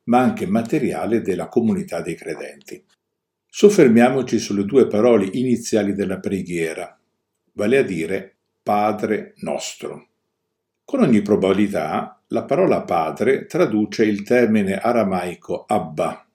ma 0.05 0.21
anche 0.21 0.47
materiale 0.47 1.21
della 1.21 1.49
comunità 1.49 2.01
dei 2.01 2.15
credenti. 2.15 2.83
Soffermiamoci 3.47 4.39
sulle 4.39 4.65
due 4.65 4.87
parole 4.87 5.29
iniziali 5.33 5.95
della 5.95 6.19
preghiera, 6.19 6.99
vale 7.53 7.79
a 7.79 7.83
dire 7.83 8.37
Padre 8.63 9.35
nostro. 9.39 10.09
Con 10.85 11.01
ogni 11.01 11.23
probabilità, 11.23 12.21
la 12.29 12.45
parola 12.45 12.83
Padre 12.83 13.47
traduce 13.47 14.05
il 14.05 14.23
termine 14.23 14.77
aramaico 14.77 15.65
Abba, 15.67 16.27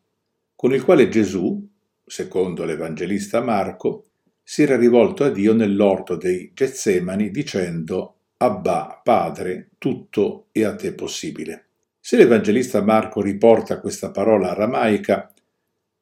con 0.55 0.73
il 0.73 0.83
quale 0.83 1.09
Gesù, 1.09 1.67
secondo 2.05 2.65
l'Evangelista 2.65 3.41
Marco, 3.41 4.10
si 4.51 4.63
era 4.63 4.75
rivolto 4.75 5.23
a 5.23 5.29
Dio 5.29 5.53
nell'orto 5.53 6.17
dei 6.17 6.51
Getsemani 6.53 7.31
dicendo 7.31 8.15
Abba, 8.35 8.99
Padre, 9.01 9.69
tutto 9.77 10.47
è 10.51 10.63
a 10.63 10.75
te 10.75 10.91
possibile. 10.91 11.67
Se 12.01 12.17
l'Evangelista 12.17 12.81
Marco 12.81 13.21
riporta 13.21 13.79
questa 13.79 14.11
parola 14.11 14.49
aramaica, 14.49 15.31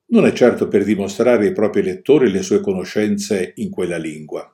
non 0.08 0.26
è 0.26 0.32
certo 0.34 0.68
per 0.68 0.84
dimostrare 0.84 1.46
ai 1.46 1.54
propri 1.54 1.84
lettori 1.84 2.32
le 2.32 2.42
sue 2.42 2.60
conoscenze 2.60 3.54
in 3.58 3.70
quella 3.70 3.98
lingua, 3.98 4.52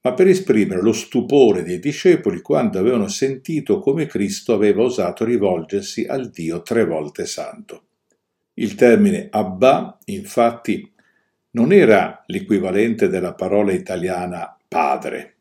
ma 0.00 0.14
per 0.14 0.26
esprimere 0.26 0.80
lo 0.80 0.94
stupore 0.94 1.62
dei 1.62 1.80
discepoli 1.80 2.40
quando 2.40 2.78
avevano 2.78 3.08
sentito 3.08 3.78
come 3.78 4.06
Cristo 4.06 4.54
aveva 4.54 4.84
osato 4.84 5.22
rivolgersi 5.22 6.06
al 6.06 6.30
Dio 6.30 6.62
tre 6.62 6.86
volte 6.86 7.26
santo. 7.26 7.88
Il 8.54 8.74
termine 8.74 9.28
Abba, 9.30 9.98
infatti, 10.06 10.93
non 11.54 11.72
era 11.72 12.22
l'equivalente 12.26 13.08
della 13.08 13.34
parola 13.34 13.72
italiana 13.72 14.56
padre, 14.66 15.34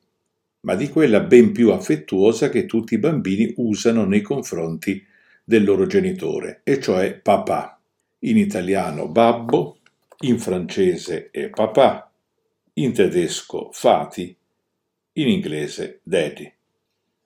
ma 0.61 0.75
di 0.75 0.89
quella 0.89 1.21
ben 1.21 1.51
più 1.51 1.71
affettuosa 1.71 2.49
che 2.49 2.65
tutti 2.65 2.93
i 2.93 2.99
bambini 2.99 3.53
usano 3.57 4.05
nei 4.05 4.21
confronti 4.21 5.03
del 5.43 5.63
loro 5.63 5.85
genitore, 5.85 6.61
e 6.63 6.79
cioè 6.79 7.13
papà. 7.15 7.79
In 8.19 8.37
italiano 8.37 9.07
babbo, 9.09 9.79
in 10.21 10.39
francese 10.39 11.29
è 11.31 11.49
papà, 11.49 12.09
in 12.73 12.93
tedesco 12.93 13.69
fati, 13.73 14.35
in 15.13 15.27
inglese 15.27 15.99
daddy. 16.03 16.49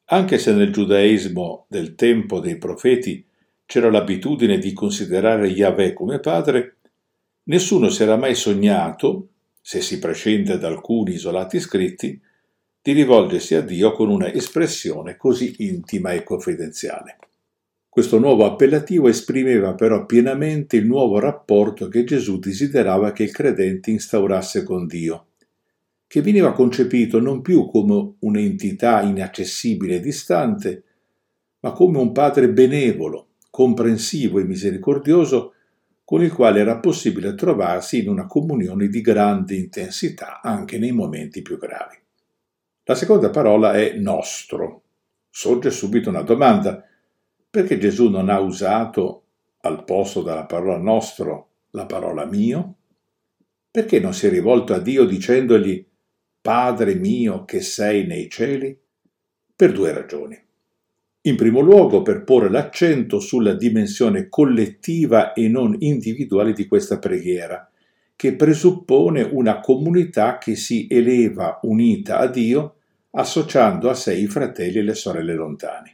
Anche 0.06 0.38
se 0.40 0.54
nel 0.54 0.72
giudaismo 0.72 1.66
del 1.68 1.94
tempo 1.96 2.40
dei 2.40 2.58
profeti 2.58 3.24
c'era 3.66 3.92
l'abitudine 3.92 4.58
di 4.58 4.72
considerare 4.72 5.48
Yahweh 5.48 5.94
come 5.94 6.20
padre, 6.20 6.77
Nessuno 7.48 7.88
si 7.88 8.04
era 8.04 8.18
mai 8.18 8.36
sognato, 8.36 9.30
se 9.62 9.80
si 9.80 10.00
prescinde 10.00 10.58
da 10.58 10.68
alcuni 10.68 11.14
isolati 11.14 11.62
scritti, 11.62 12.20
di 12.82 12.92
rivolgersi 12.92 13.56
a 13.56 13.62
Dio 13.62 13.94
con 13.94 14.10
una 14.10 14.34
espressione 14.34 15.16
così 15.16 15.56
intima 15.60 16.12
e 16.12 16.24
confidenziale. 16.24 17.18
Questo 17.88 18.20
nuovo 18.20 18.46
appellativo 18.46 19.08
esprimeva 19.08 19.76
però 19.76 20.06
pienamente 20.06 20.76
il 20.76 20.86
nuovo 20.86 21.20
rapporto 21.20 21.88
che 21.88 22.04
Gesù 22.04 22.38
desiderava 22.38 23.14
che 23.14 23.24
il 23.24 23.32
credente 23.32 23.92
instaurasse 23.92 24.64
con 24.64 24.86
Dio, 24.86 25.28
che 26.06 26.22
veniva 26.22 26.52
concepito 26.52 27.22
non 27.22 27.42
più 27.42 27.66
come 27.68 28.16
un'entità 28.20 29.02
inaccessibile 29.04 29.96
e 29.96 30.00
distante, 30.02 30.84
ma 31.62 31.72
come 31.72 31.98
un 31.98 32.12
Padre 32.12 32.50
benevolo, 32.50 33.28
comprensivo 33.50 34.40
e 34.40 34.44
misericordioso 34.44 35.54
con 36.08 36.24
il 36.24 36.32
quale 36.32 36.62
era 36.62 36.80
possibile 36.80 37.36
trovarsi 37.36 38.02
in 38.02 38.08
una 38.08 38.28
comunione 38.28 38.88
di 38.88 39.02
grande 39.02 39.56
intensità 39.56 40.40
anche 40.42 40.78
nei 40.78 40.94
momenti 40.94 41.42
più 41.42 41.58
gravi. 41.58 41.98
La 42.86 42.96
seconda 42.96 43.30
parola 43.30 43.74
è 43.74 43.92
nostro. 43.98 44.84
Sorge 45.30 45.70
subito 45.70 46.08
una 46.08 46.22
domanda. 46.22 46.82
Perché 47.50 47.78
Gesù 47.78 48.10
non 48.10 48.30
ha 48.30 48.40
usato 48.40 49.24
al 49.64 49.84
posto 49.84 50.22
della 50.22 50.46
parola 50.46 50.78
nostro 50.78 51.50
la 51.72 51.86
parola 51.86 52.24
mio? 52.24 52.76
Perché 53.70 54.00
non 54.00 54.14
si 54.14 54.28
è 54.28 54.30
rivolto 54.30 54.74
a 54.74 54.80
Dio 54.80 55.04
dicendogli 55.04 55.86
Padre 56.40 56.96
mio 56.96 57.44
che 57.44 57.60
sei 57.60 58.08
nei 58.08 58.30
cieli? 58.30 58.80
Per 59.54 59.74
due 59.74 59.92
ragioni. 59.92 60.47
In 61.28 61.36
primo 61.36 61.60
luogo 61.60 62.04
per 62.04 62.24
porre 62.24 62.50
l'accento 62.50 63.20
sulla 63.20 63.54
dimensione 63.54 64.30
collettiva 64.30 65.34
e 65.34 65.50
non 65.50 65.76
individuale 65.80 66.54
di 66.54 66.68
questa 66.68 67.00
preghiera, 67.00 67.70
che 68.16 68.34
presuppone 68.34 69.24
una 69.24 69.60
comunità 69.60 70.38
che 70.38 70.56
si 70.56 70.88
eleva 70.90 71.60
unita 71.64 72.20
a 72.20 72.28
Dio, 72.28 72.76
associando 73.12 73.90
a 73.90 73.94
sé 73.94 74.16
i 74.16 74.28
fratelli 74.28 74.78
e 74.78 74.84
le 74.84 74.94
sorelle 74.94 75.34
lontani. 75.34 75.94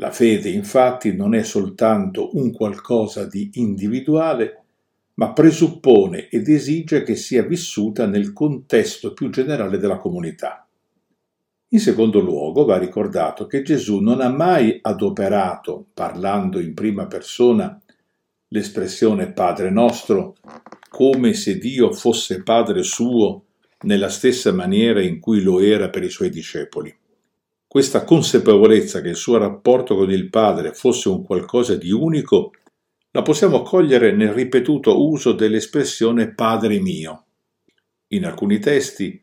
La 0.00 0.10
fede 0.10 0.48
infatti 0.48 1.14
non 1.14 1.36
è 1.36 1.44
soltanto 1.44 2.36
un 2.36 2.50
qualcosa 2.50 3.26
di 3.26 3.50
individuale, 3.54 4.62
ma 5.14 5.32
presuppone 5.32 6.28
ed 6.28 6.48
esige 6.48 7.04
che 7.04 7.14
sia 7.14 7.44
vissuta 7.44 8.06
nel 8.06 8.32
contesto 8.32 9.12
più 9.12 9.30
generale 9.30 9.78
della 9.78 9.98
comunità. 9.98 10.67
In 11.70 11.80
secondo 11.80 12.20
luogo 12.20 12.64
va 12.64 12.78
ricordato 12.78 13.46
che 13.46 13.62
Gesù 13.62 13.98
non 13.98 14.22
ha 14.22 14.30
mai 14.30 14.78
adoperato, 14.80 15.88
parlando 15.92 16.60
in 16.60 16.72
prima 16.72 17.06
persona, 17.06 17.78
l'espressione 18.48 19.32
Padre 19.32 19.70
nostro 19.70 20.36
come 20.88 21.34
se 21.34 21.58
Dio 21.58 21.92
fosse 21.92 22.42
Padre 22.42 22.82
suo 22.82 23.44
nella 23.82 24.08
stessa 24.08 24.50
maniera 24.52 25.02
in 25.02 25.20
cui 25.20 25.42
lo 25.42 25.60
era 25.60 25.90
per 25.90 26.02
i 26.02 26.08
suoi 26.08 26.30
discepoli. 26.30 26.96
Questa 27.66 28.02
consapevolezza 28.02 29.02
che 29.02 29.10
il 29.10 29.16
suo 29.16 29.36
rapporto 29.36 29.94
con 29.94 30.10
il 30.10 30.30
Padre 30.30 30.72
fosse 30.72 31.10
un 31.10 31.22
qualcosa 31.22 31.76
di 31.76 31.90
unico 31.90 32.52
la 33.10 33.20
possiamo 33.20 33.60
cogliere 33.60 34.12
nel 34.12 34.32
ripetuto 34.32 35.06
uso 35.06 35.32
dell'espressione 35.32 36.32
Padre 36.32 36.80
mio. 36.80 37.26
In 38.08 38.24
alcuni 38.24 38.58
testi 38.58 39.22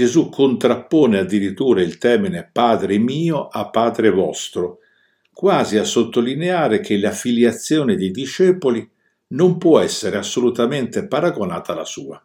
Gesù 0.00 0.30
contrappone 0.30 1.18
addirittura 1.18 1.82
il 1.82 1.98
termine 1.98 2.48
Padre 2.50 2.96
mio 2.96 3.48
a 3.48 3.68
Padre 3.68 4.08
vostro, 4.08 4.78
quasi 5.30 5.76
a 5.76 5.84
sottolineare 5.84 6.80
che 6.80 6.96
la 6.96 7.10
filiazione 7.10 7.96
dei 7.96 8.10
discepoli 8.10 8.88
non 9.34 9.58
può 9.58 9.78
essere 9.78 10.16
assolutamente 10.16 11.06
paragonata 11.06 11.74
alla 11.74 11.84
sua. 11.84 12.18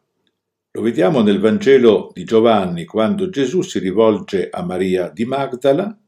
Lo 0.71 0.81
vediamo 0.81 1.21
nel 1.21 1.41
Vangelo 1.41 2.11
di 2.13 2.23
Giovanni 2.23 2.85
quando 2.85 3.27
Gesù 3.29 3.61
si 3.61 3.79
rivolge 3.79 4.47
a 4.49 4.63
Maria 4.63 5.09
di 5.09 5.25
Magdala 5.25 5.99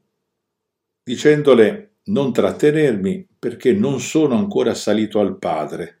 dicendole 1.02 1.96
non 2.04 2.32
trattenermi 2.32 3.28
perché 3.38 3.74
non 3.74 4.00
sono 4.00 4.38
ancora 4.38 4.72
salito 4.72 5.20
al 5.20 5.36
Padre, 5.36 5.98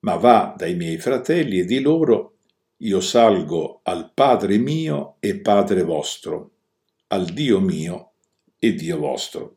ma 0.00 0.14
va 0.14 0.54
dai 0.56 0.74
miei 0.76 0.96
fratelli 0.96 1.58
e 1.58 1.66
di 1.66 1.80
loro 1.80 2.37
io 2.82 3.00
salgo 3.00 3.80
al 3.82 4.12
Padre 4.14 4.56
mio 4.56 5.16
e 5.18 5.40
Padre 5.40 5.82
vostro, 5.82 6.50
al 7.08 7.24
Dio 7.24 7.58
mio 7.58 8.12
e 8.56 8.74
Dio 8.74 8.98
vostro. 8.98 9.56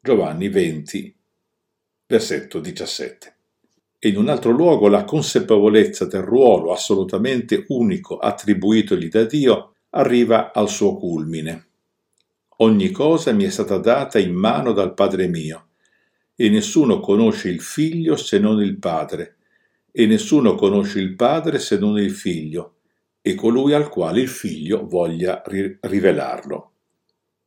Giovanni 0.00 0.48
20, 0.48 1.16
versetto 2.08 2.58
17. 2.58 3.34
E 4.00 4.08
in 4.08 4.16
un 4.16 4.28
altro 4.28 4.50
luogo 4.50 4.88
la 4.88 5.04
consapevolezza 5.04 6.06
del 6.06 6.22
ruolo 6.22 6.72
assolutamente 6.72 7.64
unico 7.68 8.18
attribuitogli 8.18 9.08
da 9.08 9.22
Dio 9.22 9.74
arriva 9.90 10.52
al 10.52 10.68
suo 10.68 10.96
culmine. 10.96 11.66
Ogni 12.56 12.90
cosa 12.90 13.30
mi 13.30 13.44
è 13.44 13.50
stata 13.50 13.78
data 13.78 14.18
in 14.18 14.34
mano 14.34 14.72
dal 14.72 14.92
Padre 14.92 15.28
mio, 15.28 15.68
e 16.34 16.48
nessuno 16.48 16.98
conosce 16.98 17.48
il 17.48 17.60
Figlio 17.60 18.16
se 18.16 18.40
non 18.40 18.60
il 18.60 18.76
Padre, 18.78 19.37
e 19.90 20.06
nessuno 20.06 20.54
conosce 20.54 21.00
il 21.00 21.14
Padre 21.14 21.58
se 21.58 21.78
non 21.78 21.98
il 21.98 22.10
Figlio, 22.10 22.74
e 23.20 23.34
colui 23.34 23.74
al 23.74 23.88
quale 23.88 24.20
il 24.20 24.28
figlio 24.28 24.86
voglia 24.86 25.42
ri- 25.44 25.76
rivelarlo. 25.80 26.72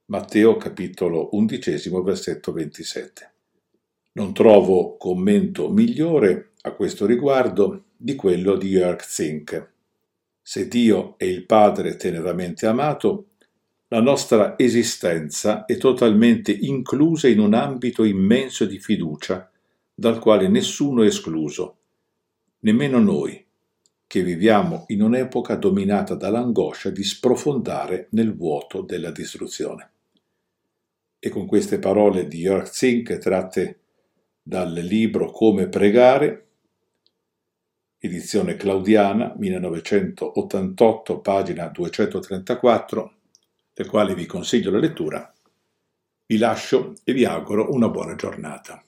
Matteo 0.06 0.58
capitolo 0.58 1.30
undicesimo 1.32 2.04
versetto 2.04 2.52
27. 2.52 3.32
Non 4.14 4.34
trovo 4.34 4.98
commento 4.98 5.72
migliore 5.72 6.52
a 6.62 6.74
questo 6.74 7.06
riguardo 7.06 7.86
di 7.96 8.16
quello 8.16 8.58
di 8.58 8.70
Jörg 8.70 9.00
Zink. 9.00 9.72
Se 10.42 10.68
Dio 10.68 11.18
è 11.18 11.24
il 11.24 11.46
Padre 11.46 11.96
teneramente 11.96 12.68
amato, 12.68 13.28
la 13.88 14.02
nostra 14.02 14.58
esistenza 14.58 15.66
è 15.66 15.78
totalmente 15.78 16.52
inclusa 16.52 17.28
in 17.28 17.40
un 17.40 17.54
ambito 17.54 18.04
immenso 18.04 18.66
di 18.66 18.80
fiducia, 18.80 19.50
dal 19.94 20.20
quale 20.20 20.48
nessuno 20.48 21.04
è 21.04 21.08
escluso, 21.08 21.78
nemmeno 22.62 23.00
noi, 23.00 23.46
che 24.08 24.24
viviamo 24.24 24.86
in 24.88 25.02
un'epoca 25.02 25.56
dominata 25.56 26.16
dall'angoscia 26.16 26.90
di 26.90 27.04
sprofondare 27.04 28.08
nel 28.12 28.36
vuoto 28.36 28.82
della 28.82 29.12
distruzione. 29.12 29.92
E 31.18 31.30
con 31.30 31.46
queste 31.46 31.80
parole 31.80 32.28
di 32.28 32.40
Jörg 32.42 32.66
Zink 32.66 33.18
tratte 33.20 33.80
dal 34.42 34.74
libro 34.74 35.32
Come 35.32 35.70
pregare, 35.70 36.48
edizione 38.00 38.56
claudiana 38.56 39.34
1988, 39.38 41.20
pagina 41.20 41.68
234, 41.68 43.14
del 43.74 43.88
quale 43.88 44.16
vi 44.16 44.26
consiglio 44.26 44.72
la 44.72 44.80
lettura, 44.80 45.34
vi 46.26 46.38
lascio 46.38 46.96
e 47.04 47.14
vi 47.14 47.24
auguro 47.24 47.72
una 47.72 47.88
buona 47.88 48.16
giornata. 48.16 48.84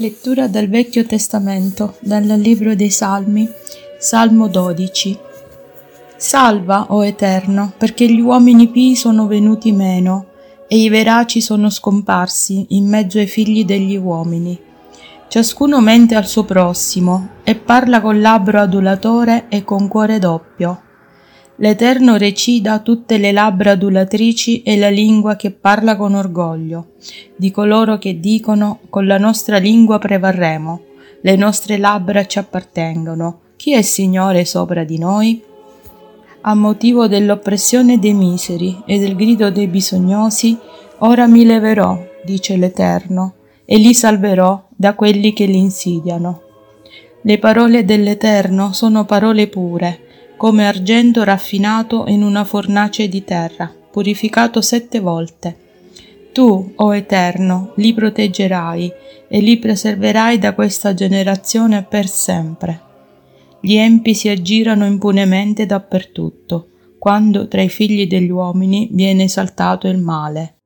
Lettura 0.00 0.48
dal 0.48 0.66
Vecchio 0.66 1.04
Testamento, 1.04 1.96
dal 2.00 2.24
Libro 2.24 2.74
dei 2.74 2.88
Salmi, 2.88 3.46
Salmo 3.98 4.48
12. 4.48 5.18
Salva, 6.16 6.86
o 6.88 7.04
Eterno, 7.04 7.74
perché 7.76 8.10
gli 8.10 8.18
uomini 8.18 8.68
pii 8.68 8.96
sono 8.96 9.26
venuti 9.26 9.72
meno, 9.72 10.28
e 10.68 10.78
i 10.78 10.88
veraci 10.88 11.42
sono 11.42 11.68
scomparsi 11.68 12.64
in 12.70 12.88
mezzo 12.88 13.18
ai 13.18 13.26
figli 13.26 13.66
degli 13.66 13.94
uomini. 13.94 14.58
Ciascuno 15.28 15.82
mente 15.82 16.14
al 16.14 16.26
suo 16.26 16.44
prossimo, 16.44 17.32
e 17.44 17.54
parla 17.54 18.00
con 18.00 18.22
labbro 18.22 18.58
adulatore 18.58 19.48
e 19.50 19.64
con 19.64 19.86
cuore 19.86 20.18
doppio. 20.18 20.80
L'Eterno 21.62 22.16
recida 22.16 22.78
tutte 22.78 23.18
le 23.18 23.32
labbra 23.32 23.72
adulatrici 23.72 24.62
e 24.62 24.78
la 24.78 24.88
lingua 24.88 25.36
che 25.36 25.50
parla 25.50 25.94
con 25.94 26.14
orgoglio, 26.14 26.92
di 27.36 27.50
coloro 27.50 27.98
che 27.98 28.18
dicono 28.18 28.78
con 28.88 29.06
la 29.06 29.18
nostra 29.18 29.58
lingua 29.58 29.98
prevarremo, 29.98 30.80
le 31.20 31.36
nostre 31.36 31.76
labbra 31.76 32.24
ci 32.24 32.38
appartengono. 32.38 33.40
Chi 33.56 33.74
è 33.74 33.82
Signore 33.82 34.46
sopra 34.46 34.84
di 34.84 34.96
noi? 34.96 35.42
A 36.40 36.54
motivo 36.54 37.08
dell'oppressione 37.08 37.98
dei 37.98 38.14
miseri 38.14 38.80
e 38.86 38.98
del 38.98 39.14
grido 39.14 39.50
dei 39.50 39.66
bisognosi, 39.66 40.56
ora 41.00 41.26
mi 41.26 41.44
leverò, 41.44 42.02
dice 42.24 42.56
l'Eterno, 42.56 43.34
e 43.66 43.76
li 43.76 43.92
salverò 43.92 44.66
da 44.74 44.94
quelli 44.94 45.34
che 45.34 45.44
li 45.44 45.58
insidiano. 45.58 46.40
Le 47.20 47.38
parole 47.38 47.84
dell'Eterno 47.84 48.72
sono 48.72 49.04
parole 49.04 49.46
pure, 49.46 50.08
come 50.40 50.66
argento 50.66 51.22
raffinato 51.22 52.06
in 52.06 52.22
una 52.22 52.44
fornace 52.44 53.10
di 53.10 53.24
terra, 53.24 53.70
purificato 53.90 54.62
sette 54.62 54.98
volte. 54.98 55.54
Tu, 56.32 56.72
o 56.76 56.96
Eterno, 56.96 57.74
li 57.76 57.92
proteggerai 57.92 58.90
e 59.28 59.40
li 59.40 59.58
preserverai 59.58 60.38
da 60.38 60.54
questa 60.54 60.94
generazione 60.94 61.82
per 61.82 62.08
sempre. 62.08 62.80
Gli 63.60 63.74
empi 63.74 64.14
si 64.14 64.30
aggirano 64.30 64.86
impunemente 64.86 65.66
dappertutto, 65.66 66.68
quando 66.98 67.46
tra 67.46 67.60
i 67.60 67.68
figli 67.68 68.06
degli 68.06 68.30
uomini 68.30 68.88
viene 68.92 69.24
esaltato 69.24 69.88
il 69.88 69.98
male. 69.98 70.59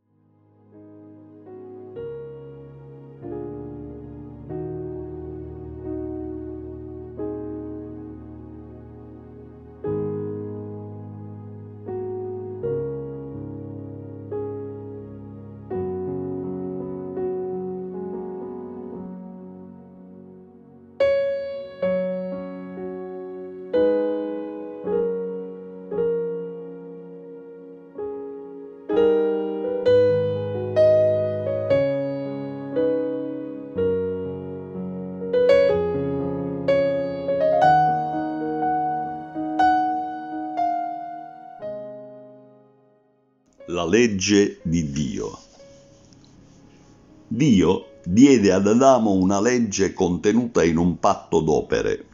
Legge 43.95 44.59
di 44.65 44.91
Dio. 44.91 45.39
Dio 47.29 47.87
diede 48.05 48.51
ad 48.51 48.67
Adamo 48.67 49.13
una 49.13 49.41
legge 49.41 49.93
contenuta 49.93 50.65
in 50.65 50.79
un 50.79 50.99
patto 50.99 51.41
d'opere, 51.41 52.05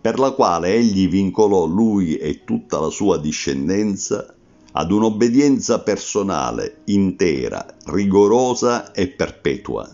per 0.00 0.18
la 0.18 0.32
quale 0.32 0.74
egli 0.74 1.08
vincolò 1.08 1.64
lui 1.66 2.16
e 2.16 2.42
tutta 2.42 2.80
la 2.80 2.90
sua 2.90 3.18
discendenza 3.18 4.34
ad 4.72 4.90
un'obbedienza 4.90 5.78
personale, 5.82 6.80
intera, 6.86 7.64
rigorosa 7.84 8.90
e 8.90 9.06
perpetua, 9.10 9.88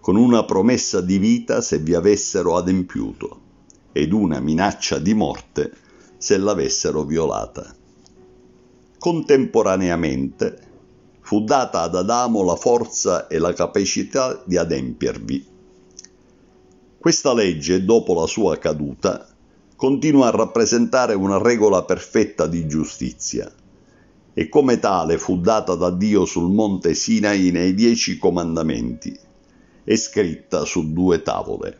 con 0.00 0.16
una 0.16 0.44
promessa 0.44 1.00
di 1.00 1.18
vita 1.18 1.60
se 1.60 1.78
vi 1.78 1.94
avessero 1.94 2.56
adempiuto, 2.56 3.40
ed 3.92 4.12
una 4.12 4.40
minaccia 4.40 4.98
di 4.98 5.14
morte 5.14 5.72
se 6.18 6.36
l'avessero 6.38 7.04
violata. 7.04 7.77
Contemporaneamente 8.98 10.58
fu 11.20 11.44
data 11.44 11.82
ad 11.82 11.94
Adamo 11.94 12.42
la 12.42 12.56
forza 12.56 13.28
e 13.28 13.38
la 13.38 13.52
capacità 13.52 14.42
di 14.44 14.56
adempiervi. 14.56 15.46
Questa 16.98 17.32
legge, 17.32 17.84
dopo 17.84 18.12
la 18.14 18.26
sua 18.26 18.58
caduta, 18.58 19.28
continua 19.76 20.26
a 20.26 20.30
rappresentare 20.30 21.14
una 21.14 21.38
regola 21.38 21.84
perfetta 21.84 22.48
di 22.48 22.66
giustizia 22.66 23.48
e 24.34 24.48
come 24.48 24.80
tale 24.80 25.16
fu 25.16 25.38
data 25.38 25.76
da 25.76 25.90
Dio 25.90 26.24
sul 26.24 26.50
monte 26.50 26.94
Sinai 26.94 27.52
nei 27.52 27.74
dieci 27.74 28.18
comandamenti 28.18 29.16
e 29.84 29.96
scritta 29.96 30.64
su 30.64 30.92
due 30.92 31.22
tavole. 31.22 31.78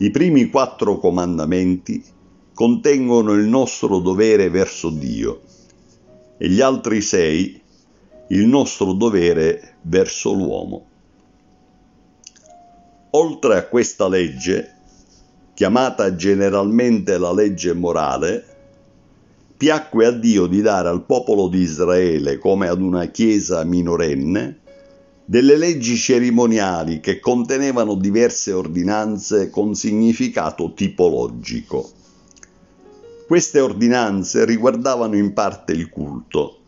I 0.00 0.10
primi 0.10 0.50
quattro 0.50 0.98
comandamenti 0.98 2.04
contengono 2.52 3.32
il 3.32 3.46
nostro 3.46 3.98
dovere 4.00 4.50
verso 4.50 4.90
Dio 4.90 5.40
e 6.42 6.48
gli 6.48 6.62
altri 6.62 7.02
sei 7.02 7.60
il 8.28 8.46
nostro 8.46 8.94
dovere 8.94 9.74
verso 9.82 10.32
l'uomo. 10.32 10.86
Oltre 13.10 13.58
a 13.58 13.66
questa 13.66 14.08
legge, 14.08 14.74
chiamata 15.52 16.16
generalmente 16.16 17.18
la 17.18 17.34
legge 17.34 17.74
morale, 17.74 18.44
piacque 19.54 20.06
a 20.06 20.12
Dio 20.12 20.46
di 20.46 20.62
dare 20.62 20.88
al 20.88 21.04
popolo 21.04 21.48
di 21.48 21.58
Israele, 21.58 22.38
come 22.38 22.68
ad 22.68 22.80
una 22.80 23.04
chiesa 23.08 23.62
minorenne, 23.64 24.60
delle 25.26 25.58
leggi 25.58 25.94
cerimoniali 25.94 27.00
che 27.00 27.20
contenevano 27.20 27.96
diverse 27.96 28.52
ordinanze 28.52 29.50
con 29.50 29.74
significato 29.74 30.72
tipologico. 30.72 31.99
Queste 33.30 33.60
ordinanze 33.60 34.44
riguardavano 34.44 35.14
in 35.14 35.32
parte 35.34 35.70
il 35.70 35.88
culto 35.88 36.62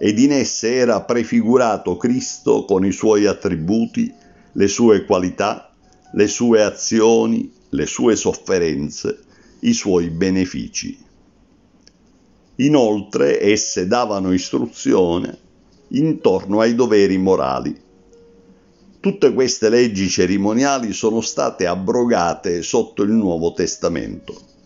ed 0.00 0.18
in 0.18 0.32
esse 0.32 0.74
era 0.74 1.00
prefigurato 1.02 1.96
Cristo 1.96 2.64
con 2.64 2.84
i 2.84 2.90
suoi 2.90 3.26
attributi, 3.26 4.12
le 4.50 4.66
sue 4.66 5.04
qualità, 5.04 5.72
le 6.14 6.26
sue 6.26 6.64
azioni, 6.64 7.52
le 7.68 7.86
sue 7.86 8.16
sofferenze, 8.16 9.20
i 9.60 9.72
suoi 9.72 10.10
benefici. 10.10 10.98
Inoltre 12.56 13.40
esse 13.40 13.86
davano 13.86 14.32
istruzione 14.32 15.38
intorno 15.90 16.58
ai 16.58 16.74
doveri 16.74 17.16
morali 17.16 17.80
Tutte 18.98 19.32
queste 19.32 19.68
leggi 19.68 20.08
cerimoniali 20.08 20.92
sono 20.92 21.20
state 21.20 21.68
abrogate 21.68 22.62
sotto 22.62 23.04
il 23.04 23.12
Nuovo 23.12 23.52
Testamento. 23.52 24.57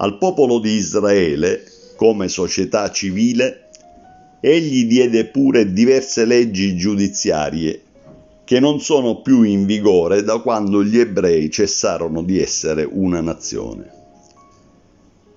Al 0.00 0.16
popolo 0.18 0.60
di 0.60 0.70
Israele, 0.70 1.64
come 1.96 2.28
società 2.28 2.88
civile, 2.90 3.68
egli 4.40 4.86
diede 4.86 5.26
pure 5.26 5.72
diverse 5.72 6.24
leggi 6.24 6.76
giudiziarie 6.76 7.82
che 8.44 8.60
non 8.60 8.80
sono 8.80 9.20
più 9.20 9.42
in 9.42 9.66
vigore 9.66 10.22
da 10.22 10.38
quando 10.38 10.84
gli 10.84 10.98
ebrei 10.98 11.50
cessarono 11.50 12.22
di 12.22 12.40
essere 12.40 12.88
una 12.88 13.20
nazione. 13.20 13.90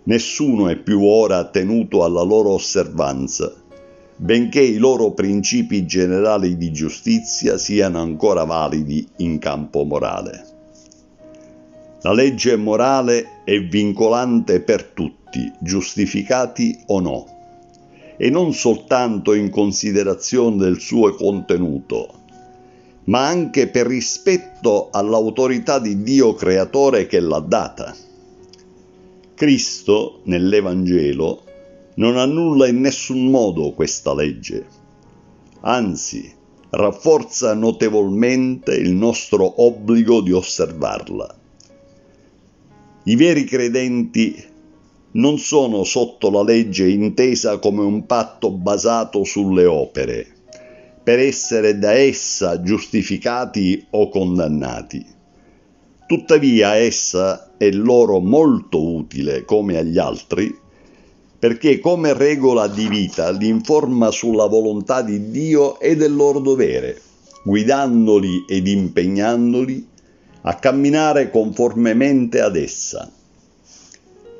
Nessuno 0.03 0.69
è 0.69 0.77
più 0.77 1.01
ora 1.05 1.43
tenuto 1.45 2.03
alla 2.03 2.21
loro 2.21 2.51
osservanza 2.51 3.51
benché 4.15 4.61
i 4.61 4.77
loro 4.77 5.13
principi 5.13 5.87
generali 5.87 6.55
di 6.55 6.71
giustizia 6.71 7.57
siano 7.57 7.99
ancora 7.99 8.43
validi 8.43 9.07
in 9.17 9.39
campo 9.39 9.83
morale. 9.83 10.50
La 12.03 12.13
legge 12.13 12.55
morale 12.55 13.43
è 13.43 13.59
vincolante 13.59 14.61
per 14.61 14.85
tutti, 14.85 15.51
giustificati 15.59 16.75
o 16.87 16.99
no, 16.99 17.27
e 18.17 18.27
non 18.31 18.53
soltanto 18.53 19.35
in 19.35 19.51
considerazione 19.51 20.57
del 20.57 20.79
suo 20.79 21.13
contenuto, 21.13 22.07
ma 23.03 23.27
anche 23.27 23.67
per 23.67 23.85
rispetto 23.85 24.89
all'autorità 24.89 25.77
di 25.77 26.01
Dio 26.01 26.33
creatore 26.33 27.05
che 27.05 27.19
l'ha 27.19 27.39
data. 27.39 27.95
Cristo, 29.35 30.21
nell'Evangelo, 30.23 31.43
non 31.95 32.17
annulla 32.17 32.67
in 32.67 32.79
nessun 32.79 33.29
modo 33.29 33.73
questa 33.73 34.15
legge, 34.15 34.65
anzi 35.59 36.33
rafforza 36.71 37.53
notevolmente 37.53 38.73
il 38.73 38.91
nostro 38.91 39.61
obbligo 39.63 40.21
di 40.21 40.31
osservarla. 40.31 41.35
I 43.03 43.15
veri 43.15 43.45
credenti 43.45 44.35
non 45.13 45.39
sono 45.39 45.83
sotto 45.83 46.29
la 46.29 46.43
legge 46.43 46.87
intesa 46.87 47.57
come 47.57 47.81
un 47.81 48.05
patto 48.05 48.51
basato 48.51 49.23
sulle 49.23 49.65
opere, 49.65 50.27
per 51.03 51.17
essere 51.17 51.79
da 51.79 51.93
essa 51.93 52.61
giustificati 52.61 53.87
o 53.89 54.07
condannati. 54.07 55.03
Tuttavia 56.05 56.75
essa 56.75 57.53
è 57.57 57.71
loro 57.71 58.19
molto 58.19 58.93
utile, 58.93 59.45
come 59.45 59.77
agli 59.77 59.97
altri, 59.97 60.55
perché 61.39 61.79
come 61.79 62.13
regola 62.13 62.67
di 62.67 62.87
vita 62.87 63.31
li 63.31 63.47
informa 63.47 64.11
sulla 64.11 64.45
volontà 64.45 65.01
di 65.01 65.31
Dio 65.31 65.79
e 65.79 65.95
del 65.95 66.13
loro 66.13 66.37
dovere, 66.37 67.01
guidandoli 67.43 68.45
ed 68.47 68.67
impegnandoli 68.67 69.87
a 70.41 70.55
camminare 70.55 71.29
conformemente 71.29 72.41
ad 72.41 72.55
essa. 72.55 73.11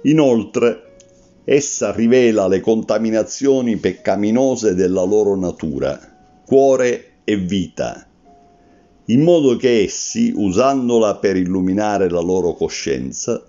Inoltre, 0.04 0.96
essa 1.44 1.92
rivela 1.92 2.48
le 2.48 2.60
contaminazioni 2.60 3.78
peccaminose 3.78 4.74
della 4.74 5.04
loro 5.04 5.36
natura, 5.36 6.00
cuore 6.46 7.22
e 7.24 7.36
vita, 7.38 8.06
in 9.06 9.22
modo 9.22 9.58
che 9.58 9.82
essi, 9.84 10.32
usandola 10.36 11.16
per 11.16 11.36
illuminare 11.36 12.10
la 12.10 12.22
loro 12.22 12.54
coscienza, 12.54 13.44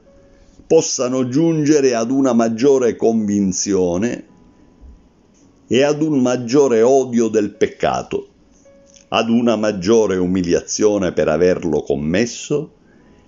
possano 0.67 1.29
giungere 1.29 1.95
ad 1.95 2.11
una 2.11 2.33
maggiore 2.33 2.97
convinzione 2.97 4.27
e 5.69 5.83
ad 5.83 6.03
un 6.03 6.21
maggiore 6.21 6.83
odio 6.83 7.29
del 7.29 7.55
peccato, 7.55 8.32
ad 9.15 9.29
una 9.29 9.57
maggiore 9.57 10.17
umiliazione 10.17 11.13
per 11.13 11.29
averlo 11.29 11.83
commesso 11.83 12.73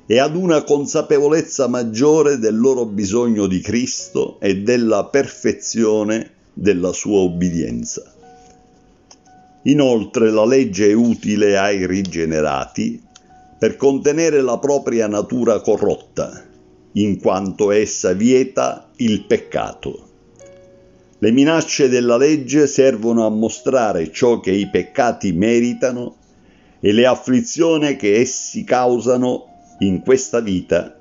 e 0.07 0.18
ad 0.18 0.35
una 0.35 0.64
consapevolezza 0.64 1.66
maggiore 1.68 2.39
del 2.39 2.59
loro 2.59 2.87
bisogno 2.87 3.47
di 3.47 3.61
Cristo 3.61 4.41
e 4.41 4.62
della 4.62 5.05
perfezione 5.07 6.30
della 6.55 6.93
sua 6.93 7.18
obbedienza. 7.18 8.03
Inoltre 9.64 10.30
la 10.30 10.47
legge 10.47 10.89
è 10.89 10.93
utile 10.95 11.59
ai 11.59 11.87
rigenerati 11.87 13.03
per 13.59 13.76
contenere 13.76 14.41
la 14.41 14.59
propria 14.59 15.07
natura 15.07 15.61
corrotta 15.61 16.45
in 16.93 17.20
quanto 17.20 17.70
essa 17.70 18.12
vieta 18.12 18.89
il 18.97 19.24
peccato. 19.24 20.12
Le 21.19 21.31
minacce 21.31 21.89
della 21.89 22.17
legge 22.17 22.67
servono 22.67 23.25
a 23.25 23.31
mostrare 23.31 24.11
ciò 24.11 24.41
che 24.41 24.51
i 24.51 24.69
peccati 24.69 25.33
meritano 25.33 26.17
e 26.81 26.93
le 26.93 27.07
afflizioni 27.07 27.97
che 27.97 28.17
essi 28.17 28.65
causano 28.65 29.77
in 29.79 30.03
questa 30.03 30.41
vita 30.41 30.99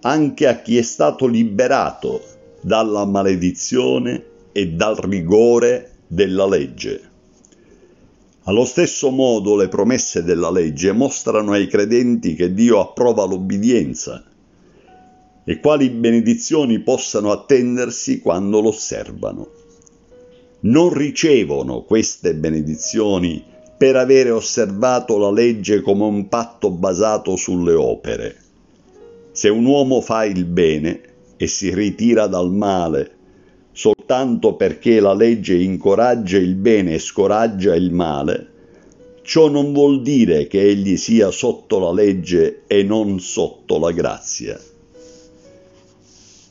anche 0.00 0.46
a 0.46 0.60
chi 0.60 0.76
è 0.76 0.82
stato 0.82 1.26
liberato 1.26 2.22
dalla 2.60 3.04
maledizione 3.04 4.24
e 4.52 4.68
dal 4.68 4.96
rigore 4.96 5.92
della 6.06 6.46
legge. 6.46 7.02
Allo 8.44 8.64
stesso 8.64 9.10
modo 9.10 9.56
le 9.56 9.68
promesse 9.68 10.22
della 10.22 10.50
legge 10.50 10.92
mostrano 10.92 11.52
ai 11.52 11.66
credenti 11.66 12.34
che 12.34 12.54
Dio 12.54 12.80
approva 12.80 13.24
l'obbedienza 13.24 14.24
e 15.48 15.60
quali 15.60 15.88
benedizioni 15.88 16.78
possano 16.80 17.32
attendersi 17.32 18.20
quando 18.20 18.60
lo 18.60 18.68
osservano. 18.68 19.48
Non 20.60 20.92
ricevono 20.92 21.84
queste 21.84 22.34
benedizioni 22.34 23.42
per 23.78 23.96
avere 23.96 24.28
osservato 24.28 25.16
la 25.16 25.30
legge 25.30 25.80
come 25.80 26.04
un 26.04 26.28
patto 26.28 26.70
basato 26.70 27.34
sulle 27.36 27.72
opere. 27.72 28.36
Se 29.32 29.48
un 29.48 29.64
uomo 29.64 30.02
fa 30.02 30.26
il 30.26 30.44
bene 30.44 31.00
e 31.38 31.46
si 31.46 31.74
ritira 31.74 32.26
dal 32.26 32.52
male 32.52 33.12
soltanto 33.72 34.54
perché 34.54 35.00
la 35.00 35.14
legge 35.14 35.54
incoraggia 35.54 36.36
il 36.36 36.56
bene 36.56 36.94
e 36.94 36.98
scoraggia 36.98 37.74
il 37.74 37.90
male, 37.90 38.50
ciò 39.22 39.48
non 39.48 39.72
vuol 39.72 40.02
dire 40.02 40.46
che 40.46 40.60
egli 40.60 40.98
sia 40.98 41.30
sotto 41.30 41.78
la 41.78 41.92
legge 41.92 42.64
e 42.66 42.82
non 42.82 43.18
sotto 43.18 43.78
la 43.78 43.92
grazia. 43.92 44.67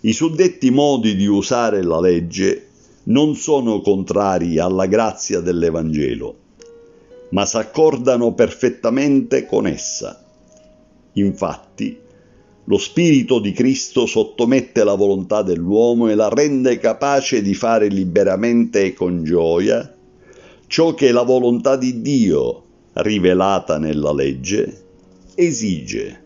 I 0.02 0.14
suddetti 0.14 0.70
modi 0.70 1.16
di 1.16 1.26
usare 1.26 1.84
la 1.84 2.00
legge 2.00 2.68
non 3.04 3.36
sono 3.36 3.82
contrari 3.82 4.60
alla 4.60 4.86
grazia 4.86 5.39
dell'Evangelo, 5.39 6.36
ma 7.30 7.45
s'accordano 7.45 8.34
perfettamente 8.34 9.45
con 9.45 9.66
essa. 9.66 10.24
Infatti, 11.14 11.98
lo 12.66 12.78
Spirito 12.78 13.39
di 13.39 13.54
Cristo 13.54 14.06
sottomette 14.06 14.84
la 14.84 14.93
volontà 14.93 15.41
dell'uomo 15.41 16.10
e 16.10 16.16
la 16.16 16.30
rende 16.30 16.78
capace 16.78 17.41
di 17.41 17.54
fare 17.54 17.88
liberamente 17.88 18.84
e 18.84 18.93
con 18.93 19.24
gioia 19.24 19.93
ciò 20.68 20.93
che 20.93 21.12
la 21.12 21.24
volontà 21.24 21.78
di 21.78 22.02
Dio, 22.02 22.64
rivelata 22.93 23.78
nella 23.78 24.14
legge, 24.14 24.84
esige. 25.34 26.26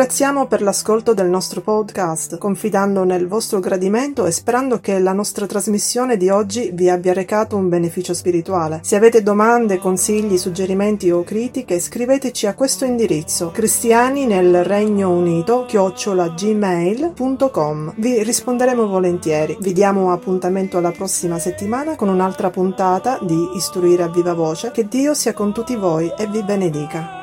Ringraziamo 0.00 0.46
per 0.46 0.62
l'ascolto 0.62 1.12
del 1.12 1.28
nostro 1.28 1.60
podcast, 1.60 2.38
confidando 2.38 3.04
nel 3.04 3.28
vostro 3.28 3.60
gradimento 3.60 4.24
e 4.24 4.30
sperando 4.30 4.80
che 4.80 4.98
la 4.98 5.12
nostra 5.12 5.44
trasmissione 5.44 6.16
di 6.16 6.30
oggi 6.30 6.70
vi 6.72 6.88
abbia 6.88 7.12
recato 7.12 7.56
un 7.56 7.68
beneficio 7.68 8.14
spirituale. 8.14 8.80
Se 8.82 8.96
avete 8.96 9.22
domande, 9.22 9.76
consigli, 9.76 10.38
suggerimenti 10.38 11.10
o 11.10 11.22
critiche, 11.22 11.78
scriveteci 11.78 12.46
a 12.46 12.54
questo 12.54 12.86
indirizzo 12.86 13.50
cristiani 13.50 14.24
nel 14.24 14.64
Regno 14.64 15.10
Unito 15.10 15.66
chiocciolagmail.com. 15.66 17.92
Vi 17.96 18.22
risponderemo 18.22 18.86
volentieri. 18.86 19.58
Vi 19.60 19.74
diamo 19.74 20.12
appuntamento 20.12 20.78
alla 20.78 20.92
prossima 20.92 21.38
settimana 21.38 21.96
con 21.96 22.08
un'altra 22.08 22.48
puntata 22.48 23.18
di 23.20 23.50
Istruire 23.54 24.04
a 24.04 24.08
viva 24.08 24.32
voce. 24.32 24.70
Che 24.70 24.88
Dio 24.88 25.12
sia 25.12 25.34
con 25.34 25.52
tutti 25.52 25.76
voi 25.76 26.10
e 26.16 26.26
vi 26.26 26.42
benedica. 26.42 27.19